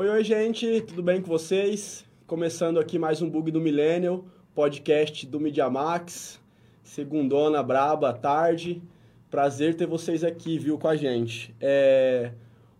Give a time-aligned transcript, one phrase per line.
[0.00, 2.04] Oi, oi, gente, tudo bem com vocês?
[2.24, 4.24] Começando aqui mais um Bug do Millennial,
[4.54, 6.40] podcast do Media Max,
[6.84, 8.80] segundona braba, tarde.
[9.28, 11.52] Prazer ter vocês aqui, viu, com a gente.
[11.60, 12.30] É...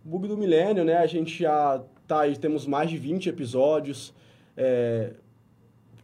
[0.04, 4.14] Bug do Millennial, né, a gente já tá aí, temos mais de 20 episódios.
[4.56, 5.10] É...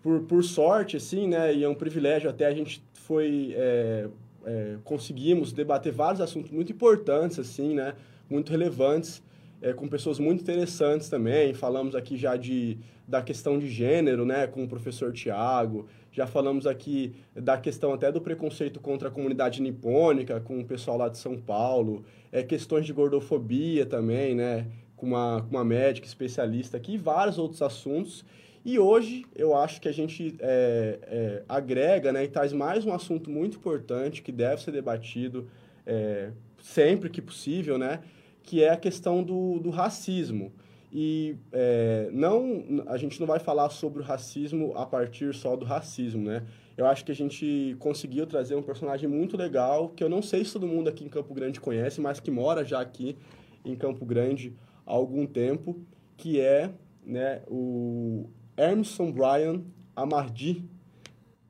[0.02, 3.54] Por, por sorte, assim, né, e é um privilégio até a gente foi...
[3.56, 4.08] É...
[4.44, 4.76] É...
[4.82, 7.94] conseguimos debater vários assuntos muito importantes, assim, né,
[8.28, 9.22] muito relevantes
[9.64, 11.54] é, com pessoas muito interessantes também.
[11.54, 12.76] Falamos aqui já de,
[13.08, 15.88] da questão de gênero, né, com o professor Tiago.
[16.12, 20.98] Já falamos aqui da questão até do preconceito contra a comunidade nipônica, com o pessoal
[20.98, 22.04] lá de São Paulo.
[22.30, 27.38] É, questões de gordofobia também, né, com uma, com uma médica especialista aqui, e vários
[27.38, 28.22] outros assuntos.
[28.66, 32.92] E hoje eu acho que a gente é, é, agrega né, e traz mais um
[32.92, 35.48] assunto muito importante que deve ser debatido
[35.86, 38.00] é, sempre que possível, né?
[38.44, 40.52] Que é a questão do, do racismo.
[40.92, 45.64] E é, não, a gente não vai falar sobre o racismo a partir só do
[45.64, 46.46] racismo, né?
[46.76, 50.44] Eu acho que a gente conseguiu trazer um personagem muito legal, que eu não sei
[50.44, 53.16] se todo mundo aqui em Campo Grande conhece, mas que mora já aqui
[53.64, 54.54] em Campo Grande
[54.86, 55.80] há algum tempo,
[56.16, 56.70] que é
[57.04, 59.62] né, o Emerson Brian
[59.96, 60.64] Amardi,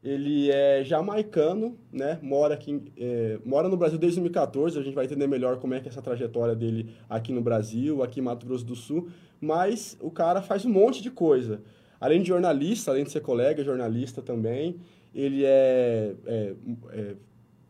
[0.05, 2.19] ele é jamaicano, né?
[2.21, 4.79] Mora aqui, é, mora no Brasil desde 2014.
[4.79, 8.03] A gente vai entender melhor como é que é essa trajetória dele aqui no Brasil,
[8.03, 9.09] aqui em Mato Grosso do Sul.
[9.41, 11.63] Mas o cara faz um monte de coisa.
[11.99, 14.77] Além de jornalista, além de ser colega, jornalista também.
[15.15, 16.55] Ele é, é,
[16.93, 17.15] é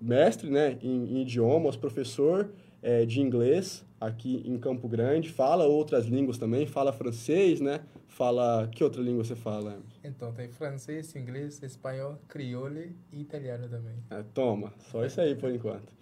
[0.01, 0.77] mestre, né?
[0.83, 2.51] Em, em idiomas, professor
[2.83, 5.30] é, de inglês aqui em Campo Grande.
[5.30, 6.66] Fala outras línguas também.
[6.66, 7.80] Fala francês, né?
[8.08, 8.69] Fala...
[8.72, 12.78] Que outra língua você fala, Então, tem francês, inglês, espanhol, crioulo
[13.12, 13.94] e italiano também.
[14.10, 15.92] É, toma, só isso aí por enquanto.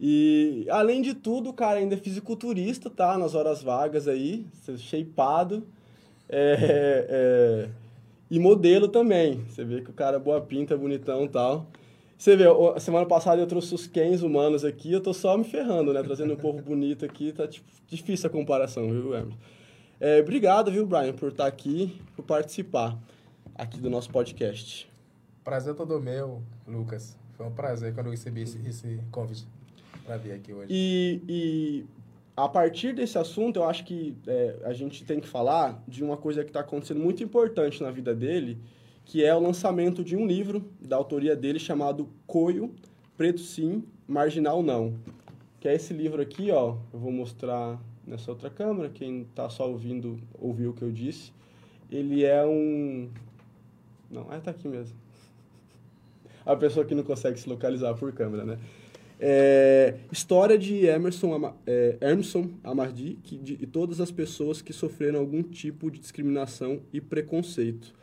[0.00, 3.16] E, além de tudo, o cara ainda é fisiculturista, tá?
[3.16, 4.44] Nas horas vagas aí,
[4.76, 5.64] shapeado.
[6.28, 7.68] É, é,
[8.28, 9.44] e modelo também.
[9.48, 11.66] Você vê que o cara é boa pinta, bonitão e tal.
[12.22, 12.44] Você vê,
[12.78, 16.00] semana passada eu trouxe os Kens humanos aqui, eu tô só me ferrando, né?
[16.04, 19.36] Trazendo um povo bonito aqui, tá tipo, difícil a comparação, viu, Emerson?
[19.98, 22.96] É, obrigado, viu, Brian, por estar aqui, por participar
[23.56, 24.88] aqui do nosso podcast.
[25.42, 27.18] Prazer todo meu, Lucas.
[27.32, 29.44] Foi um prazer quando eu recebi esse, esse convite
[30.04, 30.68] para vir aqui hoje.
[30.70, 31.84] E, e,
[32.36, 36.16] a partir desse assunto, eu acho que é, a gente tem que falar de uma
[36.16, 38.60] coisa que está acontecendo muito importante na vida dele,
[39.04, 42.74] que é o lançamento de um livro da autoria dele chamado Coio,
[43.16, 44.94] Preto Sim, Marginal Não.
[45.60, 46.76] Que é esse livro aqui, ó.
[46.92, 51.32] Eu vou mostrar nessa outra câmera, quem está só ouvindo ouviu o que eu disse.
[51.90, 53.10] Ele é um...
[54.10, 54.96] Não, ah, tá aqui mesmo.
[56.44, 58.58] A pessoa que não consegue se localizar por câmera, né?
[59.24, 65.88] É, história de Emerson, é, Emerson Amardi e todas as pessoas que sofreram algum tipo
[65.92, 67.94] de discriminação e preconceito.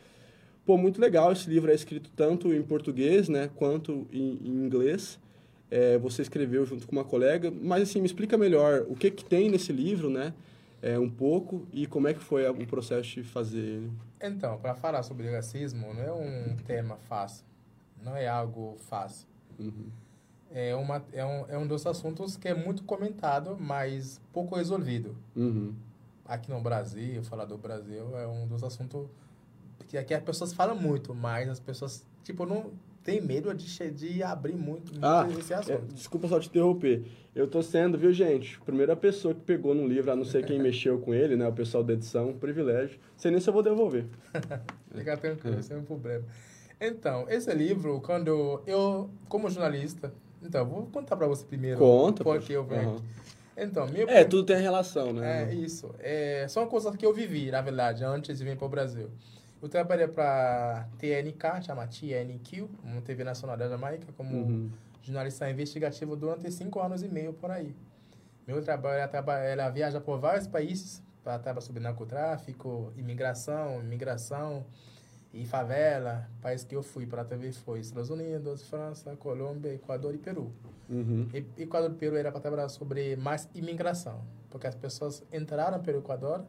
[0.69, 5.17] Pô, muito legal, esse livro é escrito tanto em português, né, quanto em, em inglês
[5.71, 9.25] é, você escreveu junto com uma colega, mas assim, me explica melhor o que, que
[9.25, 10.31] tem nesse livro, né?
[10.79, 13.91] É, um pouco e como é que foi o processo de fazer ele.
[14.21, 17.43] Então, para falar sobre racismo, não é um tema fácil,
[18.05, 19.27] não é algo fácil.
[19.57, 19.87] Uhum.
[20.51, 25.17] É, uma, é, um, é um dos assuntos que é muito comentado, mas pouco resolvido.
[25.35, 25.73] Uhum.
[26.23, 29.07] Aqui no Brasil, falar do Brasil, é um dos assuntos
[29.89, 32.71] que aqui as pessoas falam muito, mas as pessoas, tipo, não
[33.03, 35.83] tem medo de, de abrir muito, muito ah, esse assunto.
[35.91, 37.03] É, desculpa só te interromper.
[37.35, 40.45] Eu tô sendo, viu, gente, a primeira pessoa que pegou no livro, a não ser
[40.45, 42.99] quem mexeu com ele, né, o pessoal da edição, privilégio.
[43.17, 44.05] Sei nem se eu vou devolver.
[44.95, 45.61] Fica tranquilo, é.
[45.63, 46.23] sem um problema.
[46.79, 51.79] Então, esse livro, quando eu, como jornalista, então, vou contar para você primeiro.
[51.79, 52.23] Conta.
[52.23, 52.95] Porque eu venho uhum.
[52.95, 53.03] aqui.
[53.57, 54.05] Então, minha...
[54.05, 55.49] É, tudo tem relação, né?
[55.49, 55.93] É, isso.
[55.99, 59.09] É, são coisas que eu vivi, na verdade, antes de vir para o Brasil.
[59.61, 64.71] Eu trabalhei para TNK, chama TNQ, uma TV nacional da Jamaica, como uhum.
[65.01, 67.75] jornalista investigativo durante cinco anos e meio por aí.
[68.47, 74.65] Meu trabalho ela, ela viaja por vários países para trabalhar sobre narcotráfico, imigração, imigração
[75.33, 76.29] e favela.
[76.41, 80.51] País que eu fui para a TV foi Estados Unidos, França, Colômbia, Equador e Peru.
[80.89, 81.27] Uhum.
[81.33, 85.99] E, Equador e Peru era para trabalhar sobre mais imigração, porque as pessoas entraram pelo
[85.99, 86.45] Equador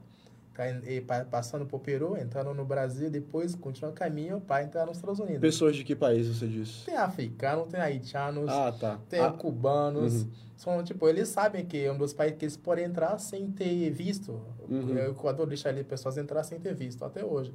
[1.30, 5.40] passando por Peru, entrando no Brasil, depois continua o caminho para entrar nos Estados Unidos.
[5.40, 6.84] Pessoas de que país você disse?
[6.84, 8.98] Tem africanos, tem haitianos, ah, tá.
[9.08, 9.30] tem ah.
[9.30, 10.22] cubanos.
[10.22, 10.30] Uhum.
[10.56, 13.90] São, tipo, eles sabem que é um dos países que eles podem entrar sem ter
[13.90, 14.40] visto.
[14.68, 14.94] Uhum.
[14.94, 17.54] O Equador deixa ali pessoas entrar sem ter visto, até hoje.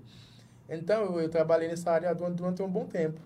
[0.67, 3.19] Então, eu, eu trabalhei nessa área durante, durante um bom tempo.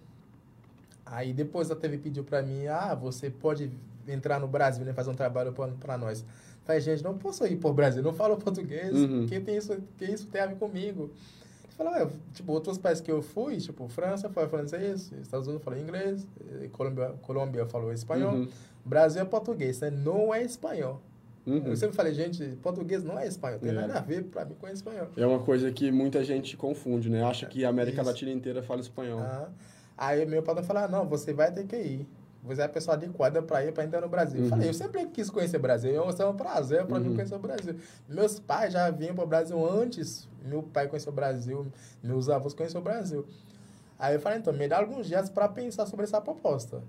[1.06, 3.71] Aí, depois a TV pediu para mim, ah, você pode
[4.07, 6.25] entrar no Brasil e né, fazer um trabalho para nós
[6.69, 9.25] Falei, gente, não posso ir pro Brasil, não falo português, Uhum.
[9.25, 11.10] que, tem isso, que isso tem a ver comigo?
[11.63, 15.63] Ele falou, "Ué, tipo, outros países que eu fui, tipo, França foi francês, Estados Unidos
[15.66, 16.27] falou inglês,
[16.62, 18.48] eh, Colômbia, Colômbia falou espanhol, Uhum.
[18.86, 19.89] Brasil é português, né?
[19.89, 21.01] não é espanhol.
[21.48, 21.63] Uhum.
[21.66, 23.74] Eu sempre falei, gente, português não é espanhol, tem É.
[23.74, 25.07] nada a ver pra mim com espanhol.
[25.18, 27.24] É uma coisa que muita gente confunde, né?
[27.24, 28.12] Acha que a América Isso.
[28.12, 29.21] Latina inteira fala espanhol.
[29.21, 29.48] Ah,
[29.98, 32.07] aí meu patrão falou, ah, não, você vai ter que ir.
[32.49, 34.39] Você é a pessoa adequada para ir para entrar no Brasil.
[34.39, 34.49] Eu Uhum.
[34.49, 35.91] falei, eu sempre quis conhecer o Brasil.
[35.91, 37.15] Eu- É um prazer para mim Uhum.
[37.15, 37.75] conhecer o Brasil.
[38.07, 40.27] Meus pais já vinham para o Brasil antes.
[40.43, 41.67] Meu pai conheceu o Brasil,
[42.03, 43.25] meus avós conheceram o Brasil.
[43.99, 46.81] Aí eu falei, então, me dá alguns dias para pensar sobre essa proposta.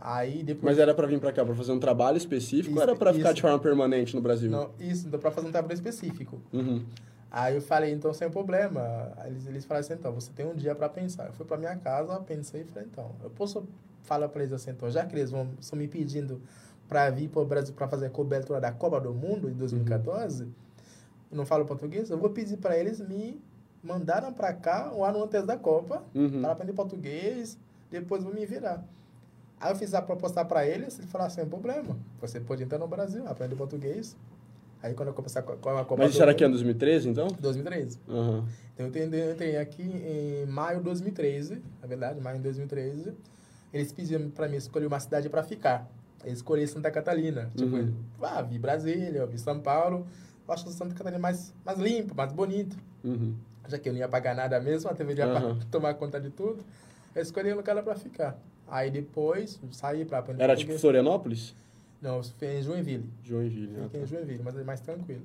[0.00, 0.64] Aí depois...
[0.64, 3.28] Mas era pra vir pra cá pra fazer um trabalho específico ou era pra ficar
[3.28, 3.34] Isso.
[3.34, 4.50] de forma permanente no Brasil?
[4.50, 6.40] Não, isso, então para fazer um trabalho específico.
[6.52, 6.84] Uhum.
[7.30, 9.12] Aí eu falei, então, sem problema.
[9.18, 11.26] Aí Eles, eles falaram assim, então, você tem um dia para pensar.
[11.26, 13.66] Eu fui para minha casa, pensei e falei, então, eu posso
[14.02, 16.40] falar para eles assim, então, já que eles vão, estão me pedindo
[16.88, 20.44] para vir para o Brasil para fazer a cobertura da Copa do Mundo em 2014,
[21.30, 23.40] eu não falo português, eu vou pedir para eles me
[23.82, 26.40] mandaram para cá um ano antes da Copa, Uhum.
[26.40, 27.58] para aprender português,
[27.90, 28.82] depois vou me virar.
[29.60, 32.88] Aí eu fiz a proposta para eles, eles falaram, sem problema, você pode entrar no
[32.88, 34.16] Brasil, aprender português.
[34.80, 37.26] Aí quando eu começar com a Copa Mas isso era aqui em 2013, então?
[37.40, 37.98] 2013.
[38.08, 38.44] Aham.
[38.74, 43.12] Então, eu entrei, eu entrei aqui em maio de 2013, na verdade, maio de 2013.
[43.72, 45.88] Eles pediram para mim escolher uma cidade para ficar.
[46.24, 47.50] Eu escolhi Santa Catarina.
[47.54, 47.94] Tipo, Uhum.
[48.22, 50.06] ah, vi Brasília, vi São Paulo.
[50.46, 52.76] Eu acho Santa Catarina mais, mais limpo, mais bonito.
[53.04, 53.34] Uhum.
[53.68, 56.30] Já que eu não ia pagar nada mesmo, a TV ia pra tomar conta de
[56.30, 56.64] tudo.
[57.14, 58.38] Eu escolhi um lugar para ficar.
[58.66, 60.76] Aí depois, saí para aprender Era tipo.
[60.78, 61.54] Florianópolis?
[62.00, 63.10] Não, fiquei em Joinville.
[63.22, 63.74] Joinville.
[63.78, 64.04] ah, Fiquei tá.
[64.04, 65.22] em Joinville, mas é mais tranquilo.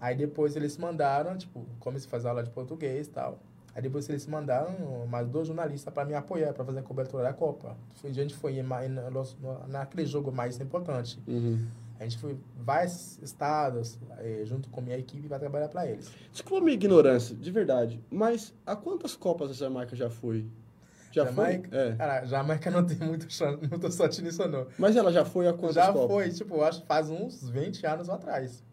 [0.00, 3.38] Aí depois eles mandaram, tipo, como se faz aula de português e tal.
[3.74, 7.32] Aí depois eles mandaram mais dois jornalistas para me apoiar, para fazer a cobertura da
[7.32, 7.76] Copa.
[8.04, 11.18] A gente foi em, em- naquele jogo mais importante.
[11.26, 11.66] Uhum.
[11.98, 16.10] A gente foi vários estados, eh, junto com minha equipe, para trabalhar para eles.
[16.32, 18.00] Desculpa a minha ignorância, de verdade.
[18.10, 20.46] Mas a quantas Copas a Jamaica já foi?
[21.12, 21.68] Já Jamaica?
[21.68, 21.78] foi?
[21.78, 21.92] É.
[21.96, 24.66] Cara, Jamaica não tem muito chance, muita sorte nisso não.
[24.78, 26.08] Mas ela já foi a quantas Já Copas?
[26.10, 28.64] foi, tipo, acho que faz uns 20 anos atrás.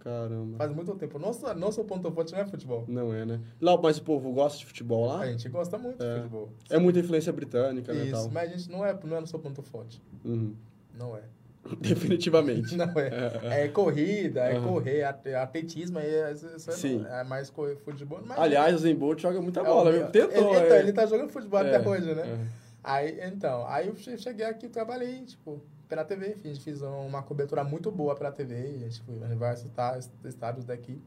[0.00, 0.56] Caramba.
[0.56, 1.18] Faz muito tempo.
[1.18, 2.84] Nosso, nosso ponto forte não é futebol.
[2.88, 3.40] Não é, né?
[3.60, 5.20] Lá, mas o povo gosta de futebol lá?
[5.20, 6.14] A gente gosta muito É.
[6.14, 6.48] de futebol.
[6.70, 8.04] É muita influência britânica, né?
[8.04, 8.30] Isso, Tal.
[8.30, 10.02] mas a gente não é, não é nosso ponto forte.
[10.24, 10.54] Uhum.
[10.98, 11.20] Não é.
[11.80, 12.74] Definitivamente.
[12.74, 13.64] Não é.
[13.64, 14.66] É corrida, é Aham.
[14.68, 17.04] correr, atletismo, é, é- Sim.
[17.06, 18.20] é mais co- futebol.
[18.24, 20.06] Mas Aliás, o Zen Bolt joga muita é bola, o- viu?
[20.08, 20.78] Tentou, ele, então, é.
[20.80, 22.22] ele tá jogando futebol É, até hoje, né?
[22.22, 22.46] é.
[22.82, 27.64] Aí, então, aí eu che- cheguei aqui, trabalhei, tipo, pela TV, fiz, fiz uma cobertura
[27.64, 31.02] muito boa pela TV, a gente foi em vários esta- estados daqui.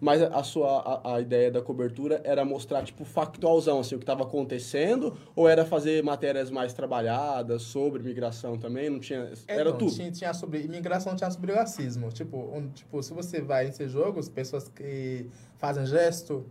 [0.00, 4.04] Mas a sua a, a ideia da cobertura era mostrar, tipo, factualzão, assim, o que
[4.04, 5.16] estava acontecendo?
[5.34, 8.88] Ou era fazer matérias mais trabalhadas sobre migração também?
[8.90, 9.32] Não tinha...
[9.48, 9.92] Era Então, tudo?
[9.92, 12.12] Tinha, tinha sobre imigração, tinha sobre racismo.
[12.12, 16.46] Tipo, um, tipo, se você vai em esses jogos, pessoas que fazem gesto,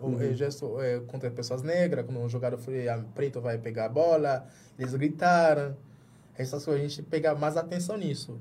[0.00, 0.20] ou, Uhum.
[0.22, 2.60] eh, gesto eh, contra pessoas negras, quando um jogador
[2.92, 4.46] ah, preto vai pegar a bola,
[4.78, 5.76] eles gritaram.
[6.38, 8.38] Essas coisas, a gente pega mais atenção nisso.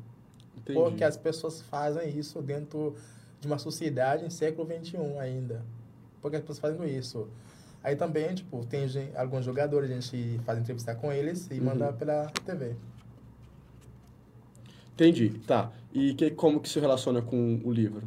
[0.57, 0.80] Entendi.
[0.80, 2.95] Porque as pessoas fazem isso dentro
[3.39, 5.62] de uma sociedade em século XXI ainda.
[6.21, 7.27] Porque as pessoas fazem isso.
[7.83, 11.65] Aí também, tipo, tem gen- alguns jogadores, a gente faz entrevista com eles e Uhum.
[11.65, 12.75] manda pela TV.
[14.94, 15.71] Entendi, tá.
[15.94, 18.03] E que, como que se relaciona com o livro?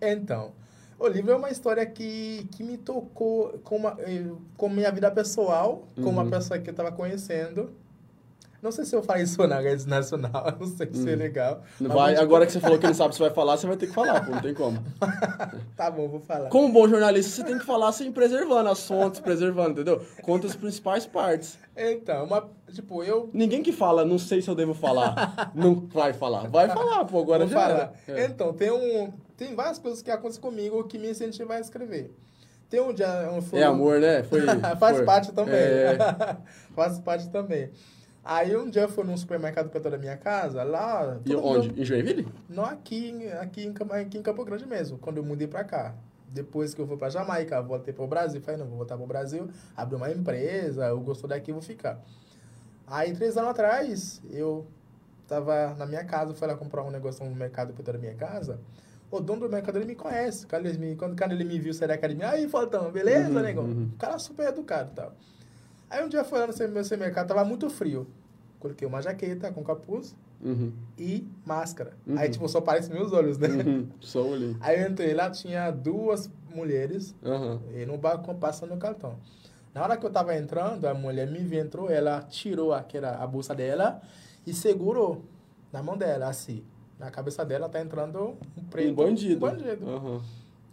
[0.00, 0.52] Então,
[0.98, 5.10] o livro é uma história que, que me tocou com, uma, eh, com minha vida
[5.10, 6.30] pessoal, com uma Uhum.
[6.30, 7.70] pessoa que eu estava conhecendo.
[8.60, 11.18] Não sei se eu falei isso na rede nacional, não sei se é Uhum.
[11.18, 11.62] legal.
[11.80, 13.66] Não Mas vai, te- agora que você falou que não sabe se vai falar, você
[13.68, 14.82] vai ter que falar, pô, não tem como.
[15.76, 16.48] Tá bom, vou falar.
[16.48, 20.04] Como bom jornalista, você tem que falar sem preservando as fontes, preservando, entendeu?
[20.22, 21.56] Conta as principais partes.
[21.76, 26.12] Então, uma, tipo, eu Ninguém que fala, não sei se eu devo falar, não vai
[26.12, 26.48] falar.
[26.48, 27.92] Vai falar, pô, agora vou já falar.
[28.08, 28.24] É.
[28.24, 32.10] Então, tem, um, tem várias coisas que acontecem comigo que me incentivam a escrever.
[32.68, 33.30] Tem um dia...
[33.32, 34.24] Um, foi É amor, né?
[34.24, 34.40] Foi,
[34.80, 35.06] Faz foi.
[35.06, 35.54] parte também.
[35.54, 35.96] É.
[36.74, 37.70] Faz parte também.
[38.30, 41.18] Aí um dia eu fui num supermercado perto da minha casa, lá...
[41.24, 41.68] E onde?
[41.68, 42.28] mundo- Em Joinville?
[42.46, 45.94] Não aqui, aqui, em, Campo- aqui em Campo Grande mesmo, quando eu mudei pra cá.
[46.28, 48.42] Depois que eu fui pra Jamaica, voltei pro Brasil.
[48.42, 52.04] Falei, não, vou voltar pro Brasil, abrir uma empresa, eu gostou daqui, vou ficar.
[52.86, 54.66] Aí, três anos atrás, eu
[55.26, 58.60] tava na minha casa, fui lá comprar um negócio no mercado perto da minha casa.
[59.10, 60.46] O dono do mercado, ele me conhece.
[60.46, 63.40] Quando ele me, quando, quando ele me viu sair da academia, aí, Faltão, beleza, Uhum,
[63.40, 63.64] negão?
[63.64, 63.88] uhum.
[63.94, 65.12] O cara super educado e tal.
[65.90, 68.06] Aí um dia foi lá no meu mercado, tava muito frio.
[68.60, 70.72] Coloquei uma jaqueta com capuz Uhum.
[70.96, 71.94] e máscara.
[72.06, 72.16] Uhum.
[72.16, 73.48] Aí, tipo, só aparece meus olhos, né?
[73.48, 73.88] Uhum.
[74.00, 74.56] Só ali.
[74.60, 77.12] Aí eu entrei lá, tinha duas mulheres
[77.74, 79.16] e no balcão passando o cartão.
[79.74, 83.26] Na hora que eu tava entrando, a mulher me viu, entrou, ela tirou aquela, a
[83.26, 84.00] bolsa dela
[84.46, 85.24] e segurou.
[85.72, 86.62] na mão dela, assim.
[86.98, 88.90] Na cabeça dela tá entrando um preto.
[88.92, 89.36] Um bandido.
[89.44, 90.22] Um bandido.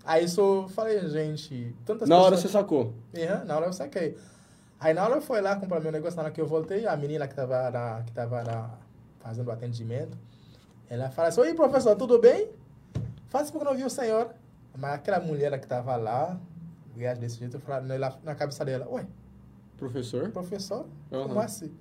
[0.03, 2.51] Aí isso eu falei, gente, tantas Na hora pessoas...
[2.51, 2.93] você sacou.
[3.15, 4.15] Uhum, na hora eu saquei.
[4.79, 6.96] Aí na hora eu fui lá comprar meu negócio, na hora que eu voltei, a
[6.96, 8.70] menina que tava, na, que tava na,
[9.20, 10.17] fazendo o atendimento,
[10.89, 12.50] ela fala assim, oi professor, tudo bem?
[13.27, 14.29] Faz porque não vi o senhor.
[14.77, 16.38] Mas aquela mulher que tava lá,
[16.94, 19.05] viagem desse jeito, eu falei na, na cabeça dela, ué,
[19.77, 20.29] Professor?
[20.32, 20.86] professor?
[21.12, 21.27] Aham.
[21.27, 21.72] Como assim?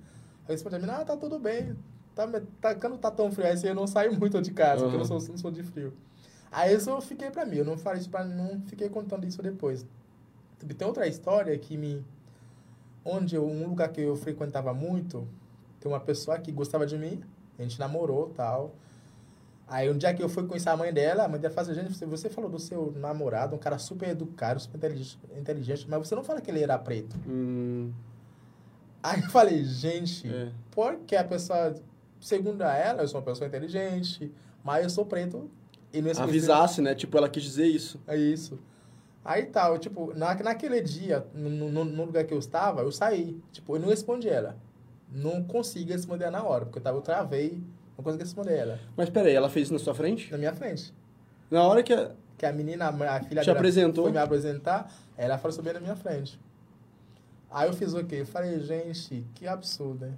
[0.47, 1.75] Aí eu pra mim, ah, tá tudo bem.
[2.13, 2.27] Tá,
[2.61, 5.05] tá, quando tá tão frio assim, eu não saio muito de casa, porque eu não
[5.05, 5.93] sou, não sou de frio.
[6.51, 9.85] Aí eu fiquei pra mim, eu não falei isso pra não fiquei contando isso depois.
[10.77, 12.03] Tem outra história que me.
[13.05, 15.27] Onde eu, um lugar que eu frequentava muito,
[15.79, 17.21] tem uma pessoa que gostava de mim,
[17.57, 18.73] a gente namorou tal.
[19.67, 21.81] Aí um dia que eu fui conhecer a mãe dela, a mãe dela falou assim,
[21.81, 26.15] gente, você- falou do seu namorado, um cara super educado, super inteligente, inteligente, mas você
[26.15, 27.15] não fala que ele era preto.
[27.27, 27.91] Hum,
[29.01, 30.49] Aí eu falei, gente, é.
[30.71, 31.75] porque a pessoa,
[32.19, 34.31] segundo ela, eu sou uma pessoa inteligente,
[34.63, 35.47] mas eu sou preto
[35.93, 36.95] e não esqueci- Avisasse, né?
[36.95, 37.99] Tipo, ela quis dizer isso.
[38.07, 38.57] É isso.
[39.25, 43.41] Aí tal, tipo, na, naquele dia, no, no, no lugar que eu estava, eu saí.
[43.51, 44.55] Tipo, eu não respondi ela.
[45.11, 47.59] Não consegui responder na hora, porque eu, tava, eu travei,
[47.97, 48.79] não consegui responder ela.
[48.95, 50.31] Mas peraí, ela fez isso na sua frente?
[50.31, 50.93] Na minha frente.
[51.49, 51.91] Na hora que.
[51.93, 54.03] a- Que a menina, a filha Te dela apresentou?
[54.05, 56.39] foi me apresentar, ela falou sobre na minha frente.
[57.49, 58.17] Aí eu fiz o quê?
[58.21, 60.17] Eu falei, gente, que absurdo, hein?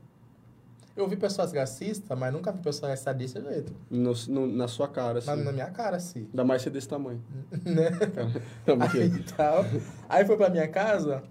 [0.97, 3.71] Eu vi pessoas racistas, mas nunca vi pessoas racistas desse jeito.
[3.89, 5.27] no- no- na sua cara, assim.
[5.29, 6.21] Na, na minha cara, assim.
[6.31, 7.23] Ainda mais ser desse tamanho.
[7.63, 7.89] né?
[8.91, 9.63] Aí, tal.
[10.09, 11.23] aí foi pra minha casa.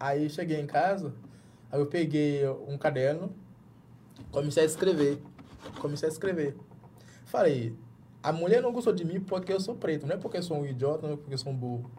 [0.00, 1.12] Aí cheguei em casa.
[1.70, 3.34] Aí eu peguei um caderno.
[4.30, 5.18] Comecei a escrever.
[5.78, 6.56] Comecei a escrever.
[7.26, 7.76] Falei,
[8.22, 10.06] a mulher não gostou de mim porque eu sou preto.
[10.06, 11.90] Não é porque eu sou um idiota, não é porque eu sou um burro.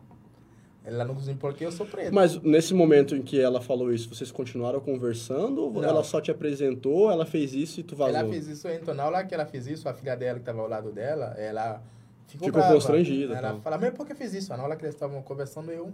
[0.85, 2.13] Ela não mim porque eu sou preto.
[2.13, 5.63] Mas nesse momento em que ela falou isso, vocês continuaram conversando?
[5.63, 5.83] Ou Não.
[5.83, 8.15] ela só te apresentou, ela fez isso e tu vazou?
[8.19, 10.59] Ela fez isso, então na hora que ela fez isso, a filha dela que estava
[10.61, 11.81] ao lado dela, ela
[12.27, 12.73] ficou, Ficou brava.
[12.73, 13.61] constrangida, Ela tal.
[13.61, 14.49] fala, mas por que fez isso?
[14.55, 15.93] Na hora que eles estavam conversando, eu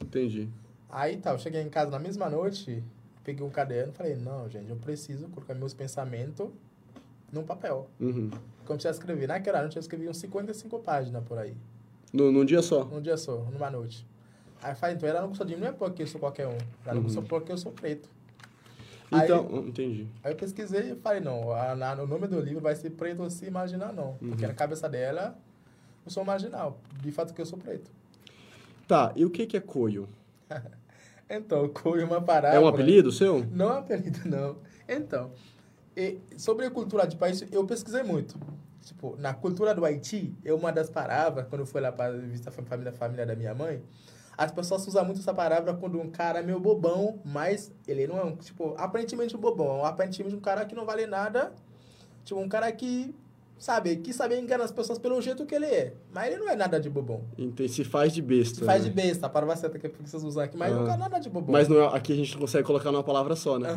[0.00, 0.48] Entendi.
[0.88, 2.82] Aí tá, eu cheguei em casa na mesma noite,
[3.24, 6.48] peguei um caderno e falei, não, gente, eu preciso colocar meus pensamentos
[7.32, 7.88] num papel.
[8.00, 8.30] Uhum.
[8.64, 9.26] Comecei a escrever.
[9.26, 11.54] Naquela noite eu escrevi uns 55 páginas por aí.
[12.12, 12.84] No, num dia só?
[12.84, 14.06] Num dia só, numa noite.
[14.62, 16.46] Aí eu falei, então ela não gostou de mim, não é porque eu sou qualquer
[16.46, 16.52] um.
[16.84, 17.02] Ela não Uhum.
[17.02, 18.08] gostou porque eu sou preto.
[19.10, 20.06] Aí- Então, hum, entendi.
[20.24, 21.72] Aí eu pesquisei e falei, não, a,
[22.02, 24.14] o nome do livro vai ser Preto Se Imaginar Não.
[24.14, 24.48] Porque Uhum.
[24.48, 25.36] na cabeça dela,
[26.04, 26.78] eu sou marginal.
[27.00, 27.90] De fato que eu sou preto.
[28.86, 30.08] Tá, e o que que é coio?
[31.30, 32.56] Então, foi uma parada.
[32.56, 33.44] É um apelido seu?
[33.52, 34.56] Não é apelido, não.
[34.88, 35.30] Então,
[36.38, 38.34] sobre a cultura de país, eu pesquisei muito.
[38.88, 42.48] Tipo, na cultura do Haiti, é uma das palavras, quando eu fui lá para visitar
[42.48, 43.82] a família, a família da minha mãe,
[44.36, 48.18] as pessoas usam muito essa palavra quando um cara é meio bobão, mas ele não
[48.18, 51.52] é um, tipo, aparentemente um bobão, aparentemente um cara que não vale nada,
[52.24, 53.14] tipo, um cara que,
[53.58, 56.56] sabe, que sabe enganar as pessoas pelo jeito que ele é, mas ele não é
[56.56, 57.24] nada de bobão.
[57.36, 58.60] Ente- Se faz de besta.
[58.60, 58.88] Se faz né?
[58.88, 60.76] de besta, a palavra certa que vocês usam aqui, mas Ah.
[60.76, 61.52] não é nada de bobão.
[61.52, 63.68] Mas não é- aqui a gente não consegue colocar numa palavra só, né?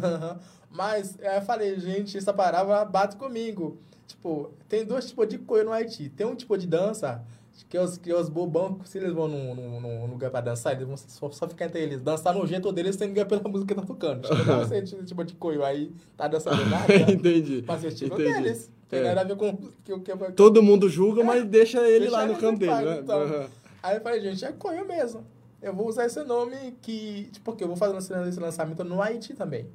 [0.70, 3.78] Mas aí eu falei, gente, essa palavra bate comigo.
[4.12, 6.10] Tipo, tem dois tipos de coisa no Haiti.
[6.10, 7.24] Tem um tipo de dança
[7.70, 10.86] que os, que os bobão, se eles vão num, num, num lugar pra dançar, eles
[10.88, 12.02] vão só, só ficar entre eles.
[12.02, 14.22] Dançar no jeito deles sem ligar pela música que tá tocando.
[14.28, 16.94] Tipo, não sei esse tipo de coisa aí, tá dançando nada.
[17.12, 17.64] Entendi.
[17.68, 18.34] Mas é o tipo Entendi.
[18.42, 18.72] deles.
[18.90, 19.04] Tem É.
[19.04, 22.12] nada a ver com o que, que, que Todo mundo julga, mas deixa ele Deixa
[22.18, 23.00] lá no ele canto em dele, né?
[23.02, 23.22] então.
[23.22, 23.46] Aham.
[23.82, 25.26] Aí eu falei, gente, é coio mesmo.
[25.62, 27.30] Eu vou usar esse nome que.
[27.32, 29.68] Tipo, porque eu vou fazer esse- lançamento no Haiti também.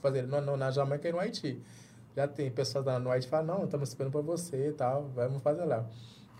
[0.00, 1.58] Fazer no, no, na Jamaica e no Haiti.
[2.18, 5.08] Já tem pessoas lá no Haiti que falam, não, estamos esperando por você e tal,
[5.14, 5.86] vamos fazer lá.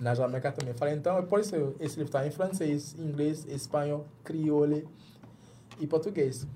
[0.00, 0.74] Na Jamaica também.
[0.74, 4.82] Falei, então, é por isso esse livro está em francês, inglês, espanhol, crioulo
[5.78, 6.48] e português.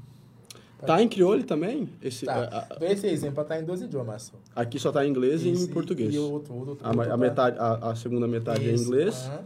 [0.85, 1.89] Tá em crioulo também?
[2.03, 2.35] Esse, Tá.
[2.35, 4.33] a- a- esse exemplo está em dois idiomas.
[4.57, 6.13] aqui só tá em inglês e em Esse português.
[6.13, 8.77] E outro, o outro, A, outro a tá- metade, a, a segunda metade é em
[8.77, 9.45] inglês, aham.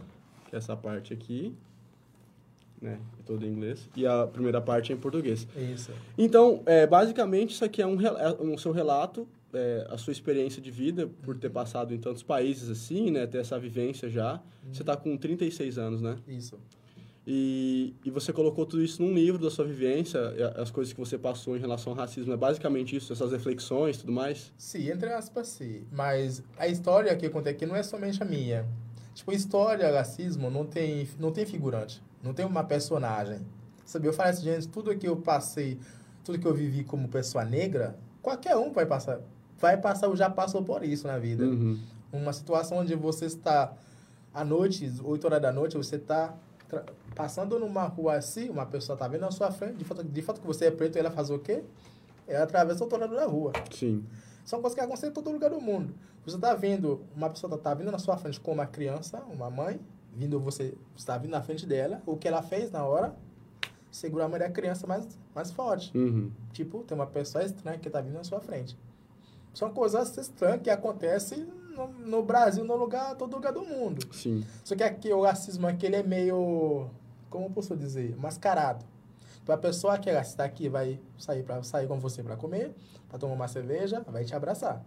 [0.49, 1.55] que é essa parte aqui,
[2.81, 2.97] né?
[3.19, 3.87] É toda em inglês.
[3.95, 5.47] E a primeira parte é em português.
[5.55, 5.91] Isso.
[6.17, 10.61] Então, é, basicamente, isso aqui é um, é um seu relato, é, a sua experiência
[10.61, 13.25] de vida, por ter passado em tantos países assim, né?
[13.25, 14.41] Ter essa vivência já.
[14.71, 16.17] Você tá com 36 anos, né?
[16.27, 16.59] Isso.
[17.29, 20.19] E, e você colocou tudo isso num livro da sua vivência,
[20.55, 22.31] as coisas que você passou em relação ao racismo.
[22.31, 24.53] É basicamente isso, essas reflexões e tudo mais?
[24.57, 25.85] Sim, entre aspas, sim.
[25.91, 28.65] Mas a história que eu contei aqui não é somente a minha.
[29.13, 32.01] Tipo, história, racismo, não tem, não tem figurante.
[32.23, 33.39] Não tem uma personagem.
[33.85, 35.77] Sabe, eu falo assim, gente, tudo que eu passei,
[36.23, 39.19] tudo que eu vivi como pessoa negra, qualquer um vai passar.
[39.59, 41.43] Vai passar ou já passou por isso na vida.
[41.45, 41.79] Uhum.
[42.11, 43.73] Uma situação onde você está
[44.33, 46.33] à noite, 8 horas da noite, você está
[47.15, 50.41] passando numa rua assim, uma pessoa está vendo na sua frente, de fato, de fato
[50.41, 51.63] que você é preto, ela faz o quê?
[52.27, 53.53] Ela atravessa o lado da rua.
[53.71, 54.03] Sim.
[54.43, 55.93] São coisas que acontecem em todo lugar do mundo.
[56.25, 59.49] Você tá vendo, uma pessoa tá, tá vindo na sua frente com uma criança, uma
[59.49, 59.79] mãe,
[60.13, 63.15] vindo você, você tá vindo na frente dela, o que ela fez na hora,
[63.89, 65.97] segura a mãe da criança mais, mais forte.
[65.97, 66.31] Uhum.
[66.51, 68.77] Tipo, tem uma pessoa estranha que tá vindo na sua frente.
[69.57, 74.07] São coisas estranhas que acontecem no, no Brasil, no lugar, todo lugar do mundo.
[74.13, 74.45] Sim.
[74.63, 76.87] Só que aqui o racismo aqui ele é meio,
[77.27, 78.85] como posso dizer, mascarado.
[79.41, 82.71] Então a pessoa que está aqui vai sair para sair com você para comer,
[83.09, 84.85] para tomar uma cerveja, vai te abraçar.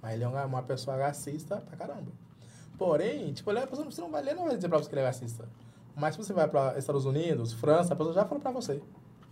[0.00, 2.10] Mas ele é uma, uma pessoa racista pra caramba.
[2.78, 5.02] Porém, tipo, ele, é, você não vai, ele não vai dizer pra você que ele
[5.02, 5.46] é racista.
[5.94, 8.80] Mas se você vai para Estados Unidos, França, a pessoa já falou pra você.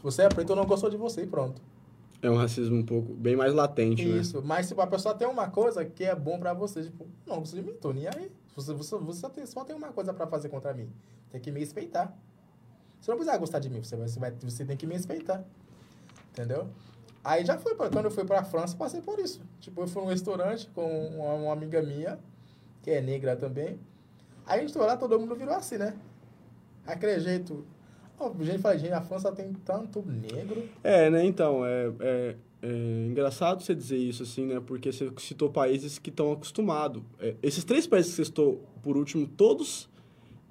[0.02, 1.71] Você é preto não gostou de você e pronto.
[2.22, 4.18] É um racismo um pouco, bem mais latente, né?
[4.18, 7.42] Isso, mas se a pessoa tem uma coisa que é bom pra você, tipo, não
[7.42, 8.30] de mim, tô nem aí.
[8.54, 10.88] Você, você, você só, tem, só tem uma coisa pra fazer contra mim.
[11.30, 12.16] Tem que me respeitar.
[13.00, 15.44] Você não precisa gostar de mim, você, vai, você, vai, você tem que me respeitar.
[16.30, 16.68] Entendeu?
[17.24, 19.40] Aí já foi, quando eu fui pra França, passei por isso.
[19.58, 22.20] Tipo, eu fui num restaurante com uma, uma amiga minha,
[22.82, 23.80] que é negra também.
[24.46, 25.96] Aí a gente foi lá, todo mundo virou assim, né?
[26.86, 27.64] Aquele jeito.
[28.26, 30.68] A gente fala, gente, a França tem tanto negro.
[30.82, 31.24] É, né?
[31.24, 34.60] Então, é, é, é engraçado você dizer isso, assim, né?
[34.64, 37.02] Porque você citou países que estão acostumados.
[37.18, 39.88] É, esses três países que você citou, por último, todos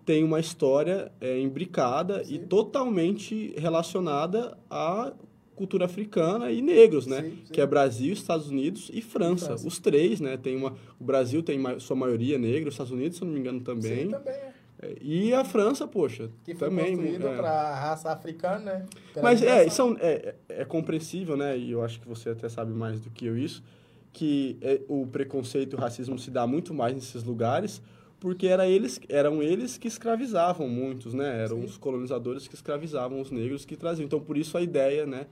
[0.06, 2.36] têm uma história é, imbricada Sim.
[2.36, 5.13] e totalmente relacionada à
[5.56, 7.22] cultura africana e negros, né?
[7.22, 7.54] Sim, sim.
[7.54, 9.48] Que é Brasil, Estados Unidos e França.
[9.48, 9.68] França.
[9.68, 10.36] Os três, né?
[10.36, 13.62] Tem uma, o Brasil tem sua maioria negra, os Estados Unidos, se não me engano,
[13.62, 14.06] também.
[14.06, 14.50] Sim, também é.
[15.00, 17.20] E a França, poxa, que foi também é.
[17.20, 18.86] para a raça africana, né?
[19.14, 21.58] Pela Mas é, são, é, é compreensível, né?
[21.58, 23.64] E eu acho que você até sabe mais do que eu isso,
[24.12, 27.82] que é, o preconceito e o racismo se dá muito mais nesses lugares,
[28.20, 31.44] porque era eles, eram eles que escravizavam muitos, né?
[31.44, 31.66] Eram Sim.
[31.66, 34.06] os colonizadores que escravizavam os negros que traziam.
[34.06, 35.28] Então, por isso a ideia, né?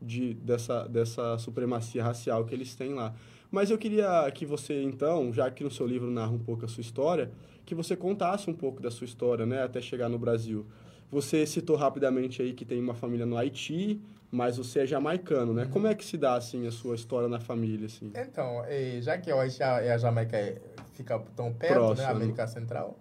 [0.00, 3.14] De, dessa, dessa supremacia racial que eles têm lá.
[3.54, 6.68] Mas eu queria que você, então, já que no seu livro narra um pouco a
[6.68, 7.30] sua história,
[7.64, 10.66] que você contasse um pouco da sua história, né, até chegar no Brasil.
[11.08, 15.68] Você citou rapidamente aí que tem uma família no Haiti, mas você é jamaicano, né?
[15.70, 18.10] Como é que se dá, assim, a sua história na família, assim?
[18.16, 18.64] Então,
[19.00, 20.60] já que o Haiti e a Jamaica é,
[20.94, 22.08] fica tão perto, Próximo.
[22.08, 22.98] né, América Central,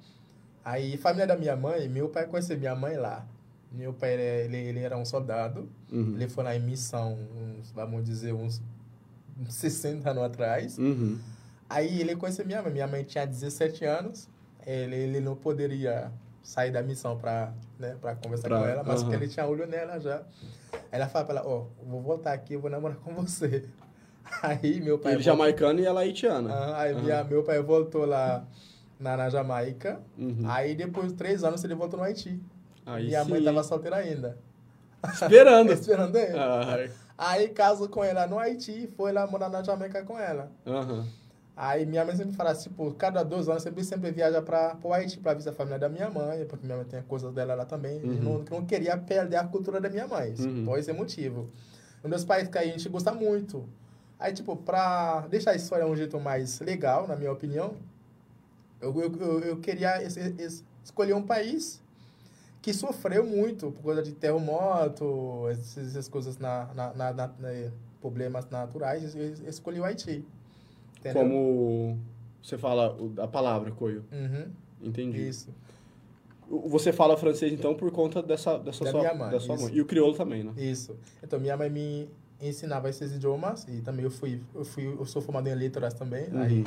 [0.64, 3.26] aí, família da minha mãe, meu pai conheceu minha mãe lá.
[3.72, 6.14] Meu pai, ele, ele era um soldado, uhum.
[6.14, 8.62] ele foi lá em missão, uns, vamos dizer, uns
[9.52, 10.78] 60 anos atrás.
[10.78, 11.20] Uhum.
[11.70, 14.30] Aí ele conheceu minha mãe, minha mãe tinha 17 anos,
[14.66, 16.12] ele, ele não poderia
[16.44, 19.14] sair da missão para né, pra conversar pra, com ela, mas uhum.
[19.14, 20.22] ele tinha olho nela já.
[20.92, 23.66] Ela fala para ela, ó, oh, vou voltar aqui, vou namorar com você.
[24.42, 25.14] Aí meu pai...
[25.14, 26.50] Ele voltou, jamaicano e ela haitiana.
[26.50, 27.02] Uhum, aí uhum.
[27.02, 28.46] Minha, meu pai voltou lá
[29.00, 30.44] na, na Jamaica, uhum.
[30.46, 32.42] aí depois de três anos ele voltou no Haiti.
[32.86, 33.30] Aí minha sim.
[33.30, 34.38] mãe tava solteira ainda.
[35.12, 35.72] Esperando.
[35.74, 36.92] Esperando ele.
[37.26, 40.52] Aí casou com ela no Haiti e foi lá morar na Jamaica com ela.
[40.66, 41.06] Uhum.
[41.56, 44.92] Aí minha mãe sempre fala assim, tipo, cada dois anos sempre, sempre viaja para o
[44.92, 47.64] Haiti para visitar a família da minha mãe, porque minha mãe tem coisas dela lá
[47.64, 48.02] também.
[48.04, 48.22] Uhum.
[48.22, 50.34] Não, não queria perder a cultura da minha mãe.
[50.38, 50.66] Uhum.
[50.66, 51.50] Por esse motivo.
[52.04, 53.64] Um dos países que a gente gosta muito.
[54.20, 57.76] Aí, tipo, para deixar a história um jeito mais legal, na minha opinião,
[58.82, 60.02] eu, eu, eu, eu queria
[60.84, 61.83] escolher um país
[62.64, 67.28] que sofreu muito por causa de terremoto, essas, coisas na, na, na, na,
[68.00, 69.14] problemas naturais.
[69.46, 70.26] Escolhi o Haiti.
[70.98, 71.24] Entendeu?
[71.24, 72.00] Como
[72.42, 74.06] você fala a palavra, coio.
[74.10, 74.50] Uhum.
[74.82, 75.28] Entendi.
[75.28, 75.54] Isso.
[76.70, 79.74] Você fala francês, então, por conta dessa, dessa da sua, mãe, da sua mãe.
[79.74, 80.54] E o crioulo também, né?
[80.56, 80.96] Isso.
[81.22, 85.22] Então, minha mãe me ensinava esses idiomas e também eu fui, eu fui, eu sou
[85.22, 86.30] formado em letras também.
[86.30, 86.42] Uhum.
[86.42, 86.64] Aí,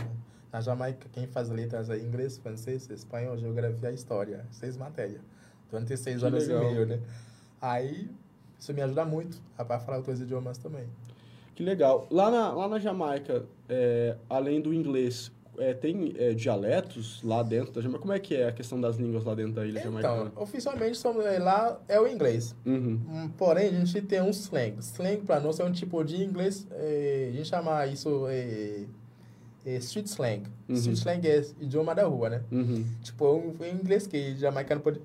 [0.53, 4.45] na Jamaica, quem faz letras é inglês, francês, espanhol, geografia e história.
[4.51, 5.23] Seis matérias.
[5.71, 6.63] Durante seis que anos legal.
[6.63, 7.01] e meio, né?
[7.61, 8.09] Aí,
[8.59, 10.87] isso me ajuda muito a falar outros idiomas também.
[11.55, 12.07] Que legal.
[12.11, 17.73] Lá na, lá na Jamaica, é, além do inglês, é, tem é, dialetos lá dentro
[17.73, 18.01] da Jamaica?
[18.01, 20.33] Como é que é a questão das línguas lá dentro da ilha então, jamaicana?
[20.37, 22.55] oficialmente somos, é, lá é o inglês.
[22.65, 23.01] Uhum.
[23.09, 24.79] Hum, porém, a gente tem um slang.
[24.81, 28.85] Slang para nós é um tipo de inglês, é, a gente chama isso é,
[29.65, 30.43] é street slang.
[30.69, 30.75] Uhum.
[30.75, 32.43] Street slang é idioma da rua, né?
[32.53, 32.85] Uhum.
[33.03, 35.01] Tipo, um, um inglês que jamaicano pode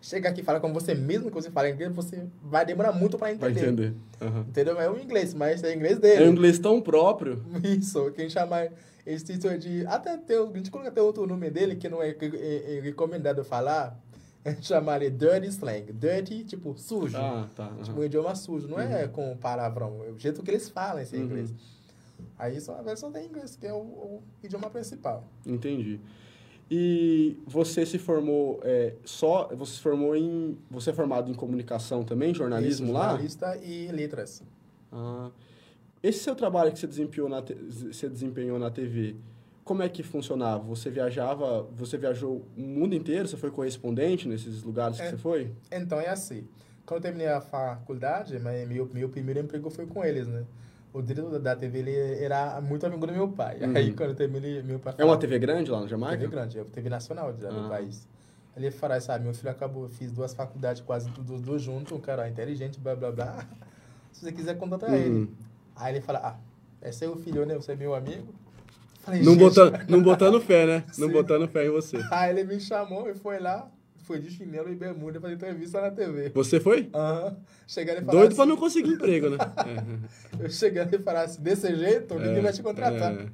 [0.00, 3.18] chega aqui e fala com você mesmo que você fala inglês, você vai demorar muito
[3.18, 3.54] para entender.
[3.54, 3.94] Vai entender.
[4.20, 4.40] Uhum.
[4.40, 4.80] Entendeu?
[4.80, 6.24] É o inglês, mas é o inglês dele.
[6.24, 7.44] É o inglês tão próprio.
[7.62, 8.68] Isso, quem chama
[9.04, 9.86] esse título de...
[9.86, 13.44] Até tem, a gente coloca até outro nome dele que não é, é, é recomendado
[13.44, 13.98] falar.
[14.44, 15.92] A gente chama ele dirty slang.
[15.92, 17.16] Dirty, tipo, sujo.
[17.16, 17.68] Ah, tá.
[17.68, 17.82] Uhum.
[17.82, 18.68] Tipo, um idioma sujo.
[18.68, 18.92] Não é uhum.
[18.94, 20.02] é com palavrão.
[20.06, 21.24] É o jeito que eles falam esse uhum.
[21.24, 21.54] inglês.
[22.38, 25.24] Aí só a versão tem inglês, que é o, o idioma principal.
[25.44, 26.00] Entendi.
[26.70, 29.48] E você se formou é, só.
[29.54, 30.58] Você se formou em.
[30.70, 33.08] Você é formado em comunicação também, jornalismo Isso, lá?
[33.10, 34.42] Jornalista e letras.
[34.90, 35.30] Ah.
[36.02, 37.54] esse seu trabalho que você desempenhou na, te...
[37.54, 39.16] você desempenhou na TV,
[39.64, 40.62] como é que funcionava?
[40.64, 43.28] Você viajava, você viajou o mundo inteiro?
[43.28, 45.04] Você foi correspondente nesses lugares É.
[45.04, 45.52] que você foi?
[45.70, 46.46] Então é assim.
[46.84, 50.44] Quando eu terminei a faculdade, meu, meu primeiro emprego foi com eles, né?
[50.96, 53.58] O diretor da TV ele era muito amigo do meu pai.
[53.60, 53.76] Uhum.
[53.76, 56.16] Aí quando eu terminei, meu pai É uma TV grande lá na Jamaica?
[56.16, 57.68] TV grande, é TV nacional do Ah.
[57.68, 58.08] país.
[58.56, 62.26] Ele falou, sabe, meu filho acabou, fiz duas faculdades quase tudo, tudo junto, um cara
[62.30, 63.44] inteligente, blá blá blá.
[64.10, 64.96] Se você quiser contratar Uhum.
[64.96, 65.30] ele.
[65.76, 66.36] Aí ele fala, ah,
[66.80, 67.54] é seu filho, né?
[67.56, 68.32] Você é meu amigo.
[69.00, 70.84] Falei, Não botando, não botando fé, né?
[70.98, 71.12] Não Sim.
[71.12, 71.98] botando fé em você.
[72.10, 73.68] Aí ele me chamou e foi lá,
[74.06, 76.30] foi de chinelo e bermuda fazer entrevista na TV.
[76.30, 76.88] Você foi?
[76.94, 77.36] Aham.
[77.66, 79.36] Chegando e falar Doido assim, pra não conseguir emprego, né?
[80.38, 83.12] Eu chegando e falar assim, desse jeito, ninguém É, vai te contratar.
[83.12, 83.26] é.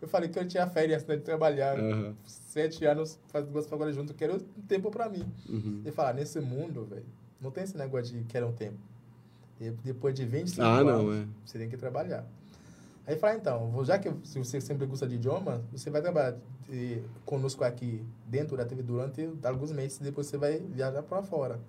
[0.00, 1.78] Eu falei que eu tinha férias né, de trabalhar.
[1.78, 2.16] Aham.
[2.24, 5.24] Sete anos, faz duas faculdades junto, quero um tempo pra mim.
[5.48, 5.80] Uhum.
[5.84, 7.06] Ele fala, nesse mundo, velho,
[7.40, 8.78] não tem esse negócio de quero um tempo.
[9.60, 11.24] E Depois de 25 Ah, anos, não, é.
[11.46, 12.26] você tem que trabalhar.
[13.06, 16.36] Aí fala, então, vou- já que se você sempre gosta de idioma, você vai trabalhar
[16.70, 21.60] eh, conosco aqui dentro da TV durante alguns meses, depois você vai viajar para fora.